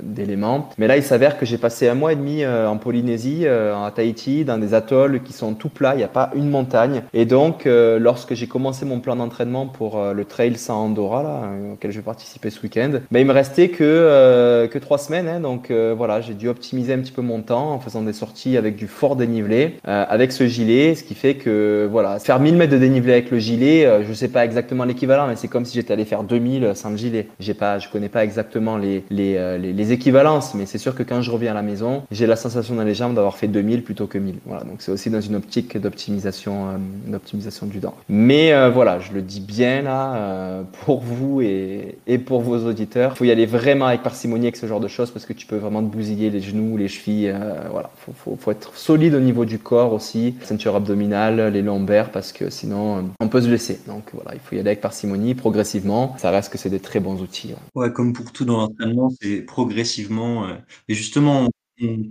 [0.02, 0.70] d'éléments.
[0.78, 3.90] Mais là, il s'avère que j'ai passé un mois et demi euh, en Polynésie, à
[3.94, 7.02] Tahiti, dans des atolls qui sont tout plats, il n'y a pas une montagne.
[7.12, 11.90] Et donc, lorsque j'ai commencé mon plan d'entraînement pour le trail sans Andorra, euh, auquel
[11.90, 15.28] je vais participer ce week-end, ben, il me restait que, euh, que trois semaines.
[15.28, 18.56] Hein, donc voilà, j'ai dû optimiser un petit peu mon temps en faisant des sorties
[18.56, 22.72] avec du fort dénivelé, avec ce gilet, ce qui fait que voilà, faire 1000 mètres
[22.72, 25.92] de dénivelé avec le gilet, je sais pas exactement l'équivalent, mais c'est comme si j'étais
[25.92, 27.28] allé faire 2000 sans le gilet.
[27.38, 31.30] J'ai pas, je connais pas exactement les, les, équivalences, mais c'est sûr que quand je
[31.30, 34.18] reviens à la maison, j'ai la sensation dans les jambes d'avoir fait 2000 plutôt que
[34.18, 34.36] 1000.
[34.46, 36.76] Voilà, donc c'est aussi dans une optique d'optimisation, euh,
[37.06, 37.94] d'optimisation du temps.
[38.08, 43.12] Mais euh, voilà, je le dis bien là, euh, pour vous et, pour vos auditeurs.
[43.14, 45.46] Il faut y aller vraiment avec parcimonie avec ce genre de choses parce que tu
[45.46, 47.28] peux vraiment te bousiller les genoux, les chevilles.
[47.28, 52.10] Euh, voilà, faut, faut, être solide au niveau du corps aussi, ceinture abdominale, les lombaires
[52.10, 53.80] parce que sinon euh, on peut se blesser.
[53.86, 56.14] Donc voilà, il faut y aller avec parcimonie, progressivement.
[56.18, 57.54] Ça reste que c'est des très bons outils.
[57.74, 60.46] Ouais, comme pour tout dans l'entraînement, c'est progressivement.
[60.88, 61.48] et justement,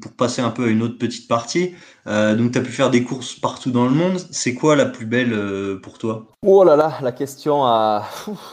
[0.01, 1.73] pour passer un peu à une autre petite partie,
[2.07, 4.17] euh, donc tu as pu faire des courses partout dans le monde.
[4.31, 6.27] C'est quoi la plus belle euh, pour toi?
[6.45, 8.05] Oh là là, la question à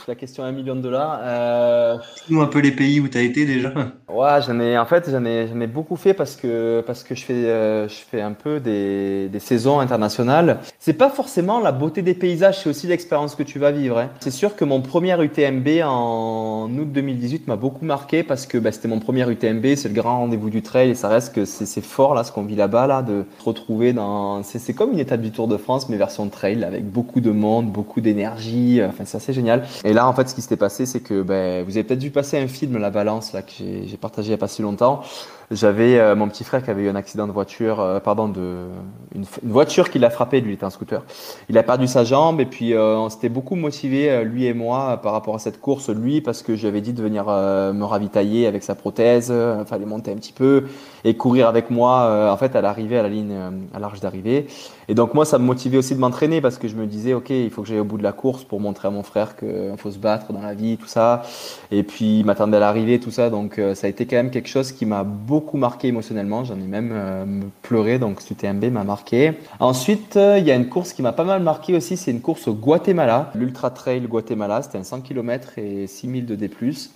[0.08, 1.20] la question à un million de dollars.
[1.22, 1.96] Euh...
[2.28, 3.72] Nous un peu les pays où tu as été déjà.
[4.08, 7.24] Ouais, j'en ai en fait j'en ai, ai beaucoup fait parce que parce que je
[7.24, 10.60] fais euh, je fais un peu des, des saisons internationales.
[10.78, 13.98] C'est pas forcément la beauté des paysages, c'est aussi l'expérience que tu vas vivre.
[13.98, 14.10] Hein.
[14.20, 18.72] C'est sûr que mon premier UTMB en août 2018 m'a beaucoup marqué parce que bah,
[18.72, 21.80] c'était mon premier UTMB, c'est le grand rendez-vous du trail et ça reste que c'est
[21.80, 24.42] fort là ce qu'on vit là-bas là de retrouver dans.
[24.42, 27.70] C'est comme une étape du Tour de France, mais version trail, avec beaucoup de monde,
[27.70, 28.80] beaucoup d'énergie.
[28.82, 29.64] Enfin, c'est assez génial.
[29.84, 32.10] Et là, en fait, ce qui s'était passé, c'est que ben, vous avez peut-être vu
[32.10, 35.02] passer un film, La Balance, là, que j'ai partagé il n'y a pas si longtemps.
[35.52, 38.64] J'avais euh, mon petit frère qui avait eu un accident de voiture, euh, pardon, de
[39.14, 41.04] une, voiture qui l'a frappé, lui, était un scooter.
[41.48, 44.98] Il a perdu sa jambe et puis euh, on s'était beaucoup motivé, lui et moi,
[45.02, 48.64] par rapport à cette course, lui, parce que j'avais dit de venir me ravitailler avec
[48.64, 50.64] sa prothèse, il fallait monter un petit peu
[51.06, 53.34] et courir avec moi, en fait, à l'arrivée, à la ligne,
[53.72, 54.48] à l'arche d'arrivée.
[54.88, 57.30] Et donc moi, ça me motivait aussi de m'entraîner parce que je me disais, ok,
[57.30, 59.74] il faut que j'aille au bout de la course pour montrer à mon frère qu'il
[59.76, 61.22] faut se battre dans la vie, tout ça.
[61.70, 63.30] Et puis il m'attendait à l'arrivée, tout ça.
[63.30, 66.44] Donc ça a été quand même quelque chose qui m'a beaucoup marqué émotionnellement.
[66.44, 67.24] J'en ai même euh,
[67.62, 69.32] pleuré, donc ce UTMB m'a marqué.
[69.60, 72.20] Ensuite, euh, il y a une course qui m'a pas mal marqué aussi, c'est une
[72.20, 74.62] course au Guatemala, l'Ultra Trail Guatemala.
[74.62, 76.50] C'était un 100 km et 6000 de D+.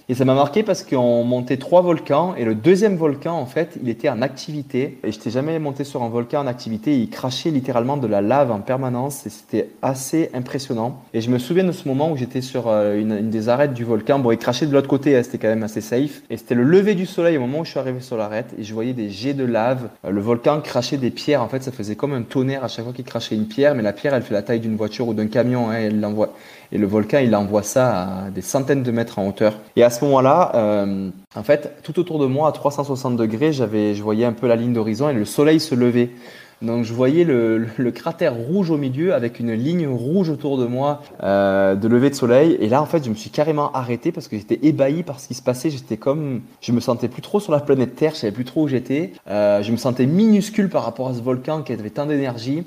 [0.09, 3.79] Et ça m'a marqué parce qu'on montait trois volcans et le deuxième volcan, en fait,
[3.83, 4.99] il était en activité.
[5.05, 6.97] Et je n'étais jamais monté sur un volcan en activité.
[6.99, 11.03] Il crachait littéralement de la lave en permanence et c'était assez impressionnant.
[11.15, 13.85] Et je me souviens de ce moment où j'étais sur euh, une, des arêtes du
[13.85, 14.19] volcan.
[14.19, 16.23] Bon, il crachait de l'autre côté, hein, c'était quand même assez safe.
[16.31, 18.63] Et c'était le lever du soleil au moment où je suis arrivé sur la et
[18.63, 19.89] je voyais des jets de lave.
[20.05, 21.43] Euh, le volcan crachait des pierres.
[21.43, 23.83] En fait, ça faisait comme un tonnerre à chaque fois qu'il crachait une pierre, mais
[23.83, 25.71] la pierre, elle fait la taille d'une voiture ou d'un camion.
[25.71, 26.35] Hein, elle l'envoie.
[26.73, 29.59] Et le volcan, il envoie ça à des centaines de mètres en hauteur.
[29.75, 33.95] Et à ce moment-là, euh, en fait, tout autour de moi, à 360 degrés, j'avais,
[33.95, 36.11] je voyais un peu la ligne d'horizon et le soleil se levait.
[36.63, 41.03] Donc je voyais le, cratère rouge au milieu avec une ligne rouge autour de moi
[41.23, 42.57] euh, de lever de soleil.
[42.61, 45.29] Et là, en fait, je me suis carrément arrêté parce que j'étais ébahi par ce
[45.29, 45.71] qui se passait.
[45.71, 48.13] J'étais comme, je me sentais plus trop sur la planète Terre.
[48.13, 49.13] Je savais plus trop où j'étais.
[49.29, 52.65] Euh, je me sentais minuscule par rapport à ce volcan qui avait tant d'énergie.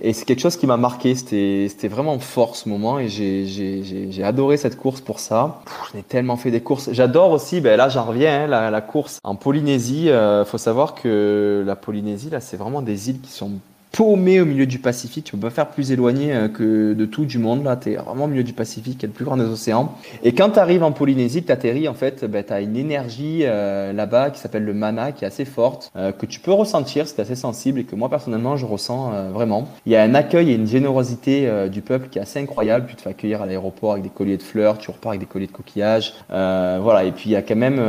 [0.00, 1.14] Et c'est quelque chose qui m'a marqué.
[1.14, 5.62] C'était vraiment fort ce moment et j'ai adoré cette course pour ça.
[5.94, 6.90] J'ai tellement fait des courses.
[6.92, 10.04] J'adore aussi, ben là j'en reviens, hein, la, course en Polynésie.
[10.04, 13.52] Il euh, faut savoir que la Polynésie, là, c'est vraiment des îles qui sont
[13.96, 15.24] paumé au milieu du Pacifique.
[15.24, 17.64] Tu peux pas faire plus éloigné euh, que de tout du monde.
[17.64, 19.94] Là, tu es vraiment au milieu du Pacifique, qui est le plus grand des océans.
[20.22, 23.40] Et quand tu arrives en Polynésie, tu atterris, en fait, ben, tu as une énergie
[23.42, 27.08] euh, là-bas qui s'appelle le mana, qui est assez forte, euh, que tu peux ressentir,
[27.08, 29.68] c'est assez sensible et que moi, personnellement, je ressens vraiment.
[29.86, 32.86] Il y a un accueil et une générosité du peuple qui est assez incroyable.
[32.88, 35.26] Tu te fais accueillir à l'aéroport avec des colliers de fleurs, tu repars avec des
[35.26, 36.14] colliers de coquillages.
[36.28, 37.80] voilà, et puis il y a quand même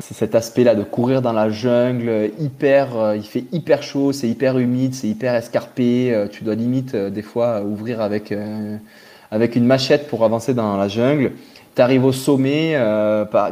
[0.00, 4.94] cet aspect-là de courir dans la jungle, hyper, il fait hyper chaud, c'est hyper humide,
[4.94, 8.76] c'est hyper escarpé, euh, tu dois limite euh, des fois ouvrir avec, euh,
[9.30, 11.32] avec une machette pour avancer dans la jungle.
[11.74, 12.74] Tu arrives au sommet,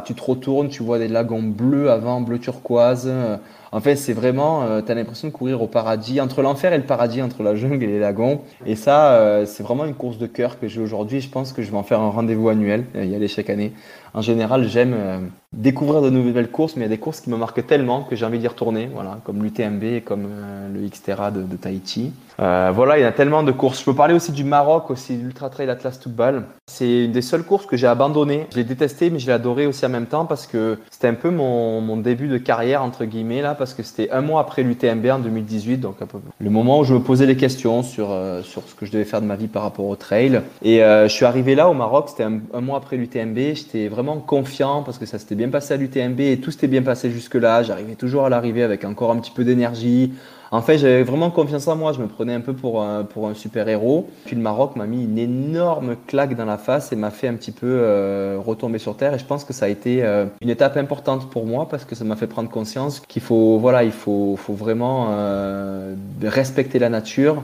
[0.05, 3.09] tu te retournes, tu vois des lagons bleus avant, bleu turquoise.
[3.71, 6.83] En fait, c'est vraiment, tu as l'impression de courir au paradis, entre l'enfer et le
[6.83, 8.41] paradis, entre la jungle et les lagons.
[8.65, 11.21] Et ça, c'est vraiment une course de cœur que j'ai aujourd'hui.
[11.21, 13.71] Je pense que je vais en faire un rendez-vous annuel, y aller chaque année.
[14.17, 14.95] En général, j'aime
[15.53, 18.15] découvrir de nouvelles courses, mais il y a des courses qui me marquent tellement que
[18.15, 22.11] j'ai envie d'y retourner, voilà, comme l'UTMB comme euh, le Xterra de, Tahiti.
[22.39, 23.79] Euh, voilà, il y a tellement de courses.
[23.79, 26.43] Je peux parler aussi du Maroc, aussi l'Ultra Trail Atlas Toubal.
[26.67, 28.45] C'est une des seules courses que j'ai abandonnées.
[28.51, 31.15] Je l'ai détesté, mais je l'ai adoré aussi en même temps parce que c'était un
[31.15, 35.05] peu mon, début de carrière, entre guillemets, là, parce que c'était un mois après l'UTMB
[35.07, 35.95] en 2018, donc
[36.39, 39.05] le moment où je me posais les questions sur, euh, sur ce que je devais
[39.05, 40.41] faire de ma vie par rapport au trail.
[40.61, 43.37] Et je suis arrivé là au Maroc, c'était un, un mois après l'UTMB.
[43.55, 46.81] J'étais vraiment confiant parce que ça s'était bien passé à l'UTMB et tout s'était bien
[46.81, 47.63] passé jusque-là.
[47.63, 50.13] J'arrivais toujours à l'arrivée avec encore un petit peu d'énergie.
[50.51, 51.91] En fait, j'avais vraiment confiance en moi.
[51.93, 54.09] Je me prenais un peu pour un, super-héros.
[54.25, 57.33] Puis le Maroc m'a mis une énorme claque dans la face et m'a fait un
[57.33, 59.13] petit peu euh, retomber sur terre.
[59.13, 61.95] Et je pense que ça a été euh, une étape importante pour moi parce que
[61.95, 66.89] ça m'a fait prendre conscience qu'il faut, voilà, il faut, faut vraiment euh, respecter la
[66.89, 67.43] nature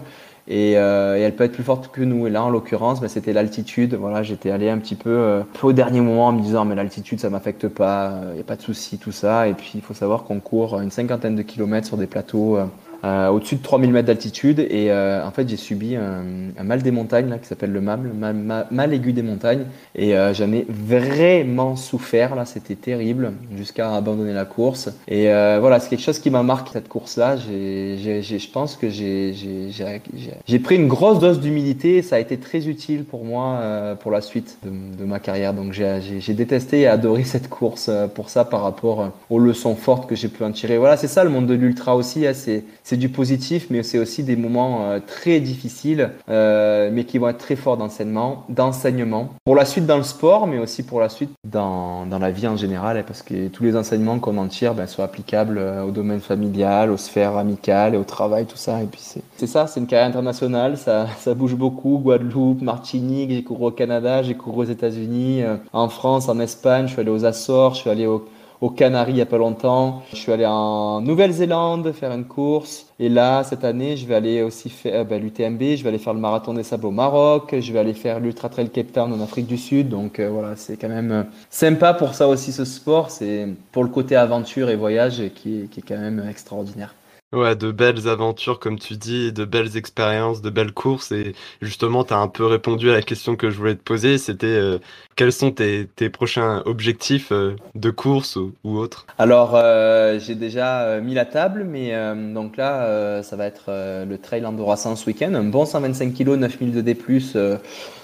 [0.50, 2.28] euh, et, elle peut être plus forte que nous.
[2.28, 3.96] Et là, en l'occurrence, bah, c'était l'altitude.
[3.96, 7.20] Voilà, j'étais allé un petit peu, euh, au dernier moment en me disant mais l'altitude
[7.20, 9.48] ça m'affecte pas, il n'y a pas de souci, tout ça.
[9.48, 12.58] Et puis il faut savoir qu'on court une cinquantaine de kilomètres sur des plateaux
[13.04, 14.60] euh, au-dessus de 3000 mètres d'altitude.
[14.60, 16.24] Et euh, en fait, j'ai subi un,
[16.64, 19.66] mal des montagnes là, qui s'appelle le MAM, mal, aigu des montagnes.
[19.96, 22.36] Et j'en ai vraiment souffert.
[22.36, 24.90] Là, c'était terrible jusqu'à abandonner la course.
[25.08, 27.38] Et voilà, c'est quelque chose qui m'a marqué cette course-là.
[27.38, 32.02] Je pense que j'ai pris une grosse dose d'humilité.
[32.02, 35.54] Ça a été très utile pour moi pour la suite de, de ma carrière.
[35.54, 40.16] Donc j'ai détesté et adoré cette course pour ça par rapport aux leçons fortes que
[40.16, 40.78] j'ai pu en tirer.
[40.78, 42.26] Voilà, c'est ça le monde de l'ultra aussi.
[42.26, 47.18] Hein, c'est du positif, mais c'est aussi des moments euh, très difficiles, euh, mais qui
[47.18, 49.30] vont être très forts d'enseignement, d'enseignement.
[49.46, 52.48] Pour la suite dans le sport, mais aussi pour la suite dans, dans la vie
[52.48, 55.84] en général, hein, parce que tous les enseignements qu'on en tire ben, sont applicables euh,
[55.84, 58.82] au domaine familial, aux sphères amicales et au travail, tout ça.
[58.82, 59.02] Et puis
[59.38, 62.00] c'est ça, c'est une carrière internationale, ça, ça bouge beaucoup.
[62.04, 66.94] Guadeloupe, Martinique, j'ai couru au Canada, j'ai couru aux États-Unis, en France, en Espagne, je
[66.94, 68.26] suis allé aux Açores, je suis allé au
[68.64, 70.04] aux Canaries il n'y a pas longtemps.
[70.12, 72.88] Je suis allé en Nouvelle-Zélande faire une course.
[72.98, 75.98] Et là, cette année, je vais aller aussi faire euh, ben, l'UTMB, je vais aller
[75.98, 79.12] faire le marathon des sables au Maroc, je vais aller faire l'Ultra Trail Cape Town
[79.12, 79.90] en Afrique du Sud.
[79.90, 83.12] Donc euh, voilà, c'est quand même euh, sympa pour ça aussi ce sport.
[83.12, 86.96] C'est pour le côté aventure et voyage qui est quand même extraordinaire.
[87.34, 91.12] Ouais, de belles aventures, comme tu dis, de belles expériences, de belles courses.
[91.12, 91.34] Et
[91.64, 94.20] justement, tu as un peu répondu à la question que je voulais te poser.
[94.20, 94.80] C'était
[95.16, 100.36] quels sont tes, tes prochains objectifs euh, de course ou, ou autres Alors, euh, j'ai
[100.36, 101.94] déjà mis la table, mais
[102.34, 105.34] donc là, ça va être le Trail Andorra ce week-end.
[105.34, 106.96] Un bon 125 kg, 9000 de D+,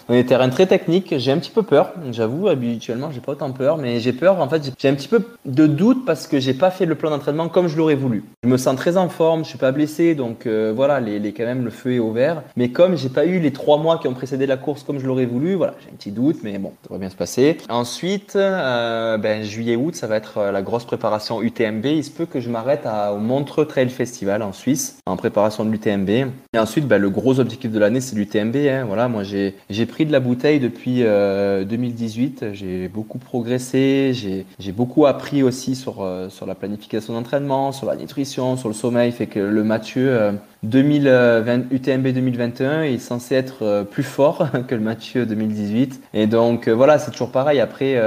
[0.10, 1.14] on des terrains très techniques.
[1.20, 1.94] J'ai un petit peu peur.
[2.12, 4.42] J'avoue, habituellement, j'ai pas autant peur, mais j'ai peur.
[4.42, 7.12] En fait, j'ai un petit peu de doute parce que j'ai pas fait le plan
[7.12, 8.24] d'entraînement comme je l'aurais voulu.
[8.44, 11.32] Je me sens très en forme, je suis pas blessé, donc euh, voilà, les, les,
[11.32, 12.42] quand même le feu est au vert.
[12.56, 15.06] Mais comme j'ai pas eu les trois mois qui ont précédé la course comme je
[15.06, 17.58] l'aurais voulu, voilà, j'ai un petit doute, mais bon, bien se passer.
[17.70, 21.86] Ensuite, euh, ben, juillet-août, ça va être euh, la grosse préparation UTMB.
[21.86, 25.72] Il se peut que je m'arrête au Montreux Trail Festival en Suisse en préparation de
[25.72, 26.10] l'UTMB.
[26.10, 28.56] Et ensuite, ben, le gros objectif de l'année, c'est l'UTMB.
[28.56, 28.86] Hein.
[28.86, 32.44] Voilà, moi j'ai pris de la bouteille depuis 2018.
[32.44, 37.96] Euh, j'ai beaucoup progressé, j'ai beaucoup appris aussi sur, sur la planification d'entraînement, sur la
[37.96, 39.12] nutrition, sur le sommeil.
[39.12, 40.34] Fait que le Mathieu
[40.64, 46.02] 2020, UTMB 2021 est censé être euh, plus fort que le Mathieu 2018.
[46.14, 47.60] Et donc voilà, c'est toujours pareil.
[47.60, 48.02] Après,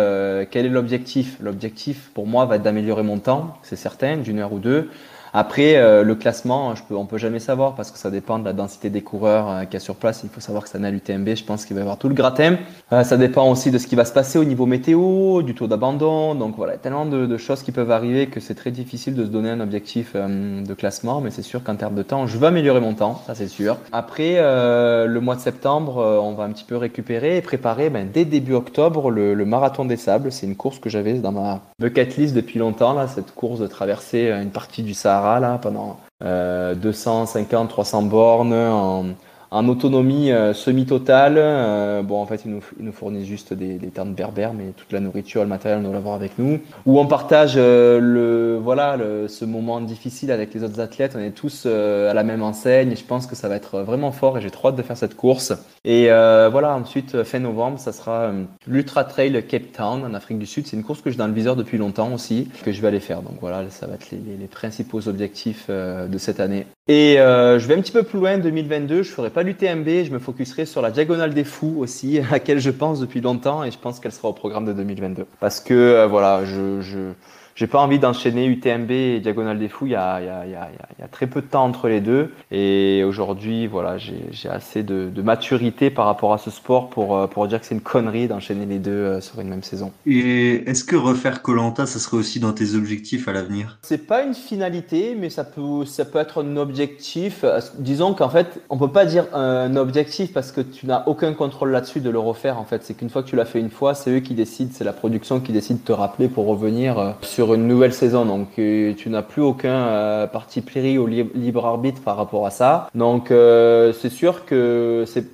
[0.50, 1.36] quel est l'objectif?
[1.40, 4.90] L'objectif pour moi va être d'améliorer mon temps, c'est certain, d'une heure ou deux.
[5.34, 8.44] Après, euh, le classement, je peux, on peut jamais savoir parce que ça dépend de
[8.44, 10.20] la densité des coureurs euh, qu'il y a sur place.
[10.24, 12.14] Il faut savoir que ça n'a l'UTMB, je pense qu'il va y avoir tout le
[12.14, 12.56] gratin.
[12.92, 15.68] Euh, ça dépend aussi de ce qui va se passer au niveau météo, du taux
[15.68, 16.34] d'abandon.
[16.34, 19.30] Donc voilà, tellement de, de, choses qui peuvent arriver que c'est très difficile de se
[19.30, 21.22] donner un objectif de classement.
[21.22, 23.78] Mais c'est sûr qu'en termes de temps, je vais améliorer mon temps, ça c'est sûr.
[23.90, 28.24] Après, le mois de septembre, on va un petit peu récupérer et préparer ben, dès
[28.24, 30.30] début octobre le, le marathon des sables.
[30.30, 33.66] C'est une course que j'avais dans ma bucket list depuis longtemps, là, cette course de
[33.66, 39.04] traverser une partie du Sahara là, pendant 250, 300 bornes en,
[39.52, 41.34] en autonomie euh, semi-totale.
[41.36, 44.72] Euh, bon, en fait, ils nous, ils nous fournissent juste des, des termes berbères, mais
[44.74, 46.58] toute la nourriture, le matériel, on doit l'avoir avec nous.
[46.86, 51.14] Où on partage euh, le, voilà, le, ce moment difficile avec les autres athlètes.
[51.16, 54.38] On est tous à la même enseigne je pense que ça va être vraiment fort
[54.38, 55.52] et j'ai trop hâte de faire cette course.
[55.84, 58.32] Et voilà, ensuite, fin novembre, ça sera
[58.66, 60.66] l'Ultra Trail Cape Town en Afrique du Sud.
[60.66, 63.00] C'est une course que j'ai dans le viseur depuis longtemps aussi, que je vais aller
[63.00, 63.22] faire.
[63.22, 66.66] Donc voilà, ça va être les, les principaux objectifs de cette année.
[66.88, 70.18] Et je vais un petit peu plus loin, 2022, je ferai pas l'UTMB, je me
[70.18, 73.78] focuserai sur la Diagonale des Fous aussi, à laquelle je pense depuis longtemps et je
[73.78, 75.26] pense qu'elle sera au programme de 2022.
[75.38, 77.12] Parce que euh, voilà, je, je,
[77.54, 79.86] j'ai pas envie d'enchaîner UTMB et Diagonale des Fous.
[79.86, 81.46] Il y a, il y a, il y a, il y a très peu de
[81.46, 82.32] temps entre les deux.
[82.50, 87.26] Et aujourd'hui, voilà, j'ai assez de, de, maturité par rapport à ce sport pour, euh,
[87.26, 89.92] pour dire que c'est une connerie d'enchaîner les deux euh, sur une même saison.
[90.06, 93.78] Et est-ce que refaire Colanta, ça serait aussi dans tes objectifs à l'avenir?
[93.82, 97.44] C'est pas une finalité, mais ça peut, ça peut être un objectif.
[97.78, 101.70] Disons qu'en fait, on peut pas dire un objectif parce que tu n'as aucun contrôle
[101.70, 102.58] là-dessus de le refaire.
[102.58, 104.70] En fait, c'est qu'une fois que tu l'as fait une fois, c'est eux qui décident,
[104.72, 107.10] c'est la production qui décide de te rappeler pour revenir euh,
[107.42, 108.24] sur une nouvelle saison.
[108.24, 112.50] Donc euh, tu n'as plus aucun euh, parti pris au libre arbitre par rapport à
[112.50, 112.88] ça.
[112.94, 115.24] Donc euh, c'est sûr que c'est,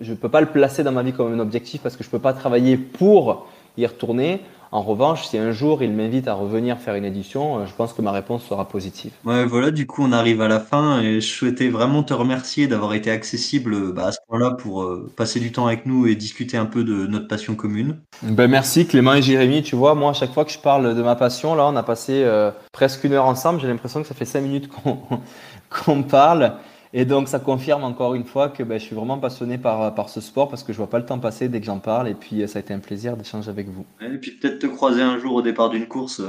[0.00, 2.10] je ne peux pas le placer dans ma vie comme un objectif parce que je
[2.10, 3.46] peux pas travailler pour
[3.76, 4.40] y retourner.
[4.72, 7.92] En revanche, si un jour il m'invite à revenir faire une édition, euh, je pense
[7.92, 9.12] que ma réponse sera positive.
[9.26, 12.66] Ouais, voilà, du coup, on arrive à la fin et je souhaitais vraiment te remercier
[12.68, 16.14] d'avoir été accessible bah, à ce point-là pour euh, passer du temps avec nous et
[16.16, 17.98] discuter un peu de notre passion commune.
[18.22, 19.62] Ben merci Clément et Jérémy.
[19.62, 21.82] Tu vois, moi, à chaque fois que je parle de ma passion, là, on a
[21.82, 23.60] passé euh, presque une heure ensemble.
[23.60, 24.98] J'ai l'impression que ça fait cinq minutes qu'on
[25.84, 26.54] qu'on parle.
[26.94, 30.08] Et donc, ça confirme encore une fois que ben, je suis vraiment passionné par, par
[30.08, 32.08] ce sport parce que je vois pas le temps passer dès que j'en parle.
[32.08, 33.84] Et puis, ça a été un plaisir d'échanger avec vous.
[34.00, 36.20] Et puis, peut-être te croiser un jour au départ d'une course.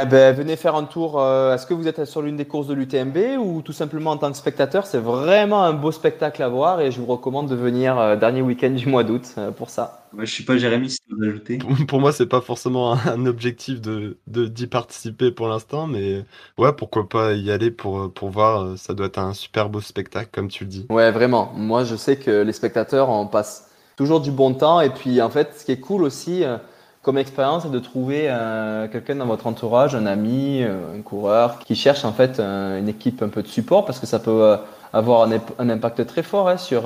[0.00, 1.20] Eh ben, venez faire un tour.
[1.20, 4.16] Euh, est-ce que vous êtes sur l'une des courses de l'UTMB ou tout simplement en
[4.16, 7.54] tant que spectateur C'est vraiment un beau spectacle à voir et je vous recommande de
[7.54, 10.01] venir euh, dernier week-end du mois d'août euh, pour ça.
[10.18, 11.58] Je suis pas Jérémy, si tu veux ajouter.
[11.88, 16.24] Pour moi, c'est pas forcément un objectif de d'y participer pour l'instant, mais
[16.58, 18.76] ouais, pourquoi pas y aller pour, pour voir.
[18.78, 20.86] Ça doit être un super beau spectacle, comme tu le dis.
[20.90, 21.52] Ouais, vraiment.
[21.54, 24.80] Moi, je sais que les spectateurs en passent toujours du bon temps.
[24.80, 26.56] Et puis, en fait, ce qui est cool aussi euh,
[27.02, 31.58] comme expérience, c'est de trouver euh, quelqu'un dans votre entourage, un ami, euh, un coureur,
[31.60, 34.56] qui cherche en fait une équipe un peu de support parce que ça peut
[34.92, 36.82] avoir un, impact très fort hein, sur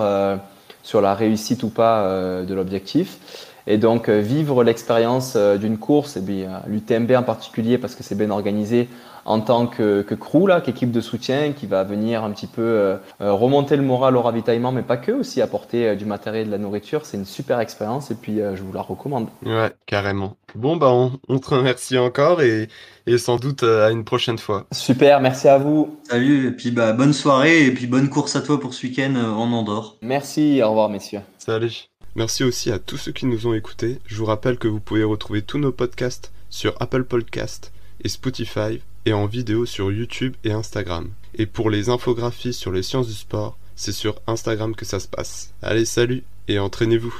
[0.86, 3.18] sur la réussite ou pas euh, de l'objectif.
[3.66, 8.04] Et donc euh, vivre l'expérience euh, d'une course, et bien l'UTMB en particulier parce que
[8.04, 8.88] c'est bien organisé
[9.26, 12.96] en tant que, que crew, là, qu'équipe de soutien qui va venir un petit peu
[13.20, 17.04] remonter le moral au ravitaillement, mais pas que, aussi apporter du matériel, de la nourriture.
[17.04, 19.28] C'est une super expérience et puis je vous la recommande.
[19.44, 20.36] Ouais, carrément.
[20.54, 22.68] Bon, bah on, on te remercie encore et,
[23.06, 24.66] et sans doute à une prochaine fois.
[24.72, 25.98] Super, merci à vous.
[26.08, 29.14] Salut, et puis bah, bonne soirée et puis bonne course à toi pour ce week-end
[29.16, 29.96] en Andorre.
[30.02, 31.20] Merci, au revoir messieurs.
[31.38, 31.88] Salut.
[32.14, 33.98] Merci aussi à tous ceux qui nous ont écoutés.
[34.06, 37.72] Je vous rappelle que vous pouvez retrouver tous nos podcasts sur Apple Podcast
[38.02, 41.08] et Spotify et en vidéo sur YouTube et Instagram.
[41.34, 45.08] Et pour les infographies sur les sciences du sport, c'est sur Instagram que ça se
[45.08, 45.54] passe.
[45.62, 47.14] Allez, salut et entraînez-vous.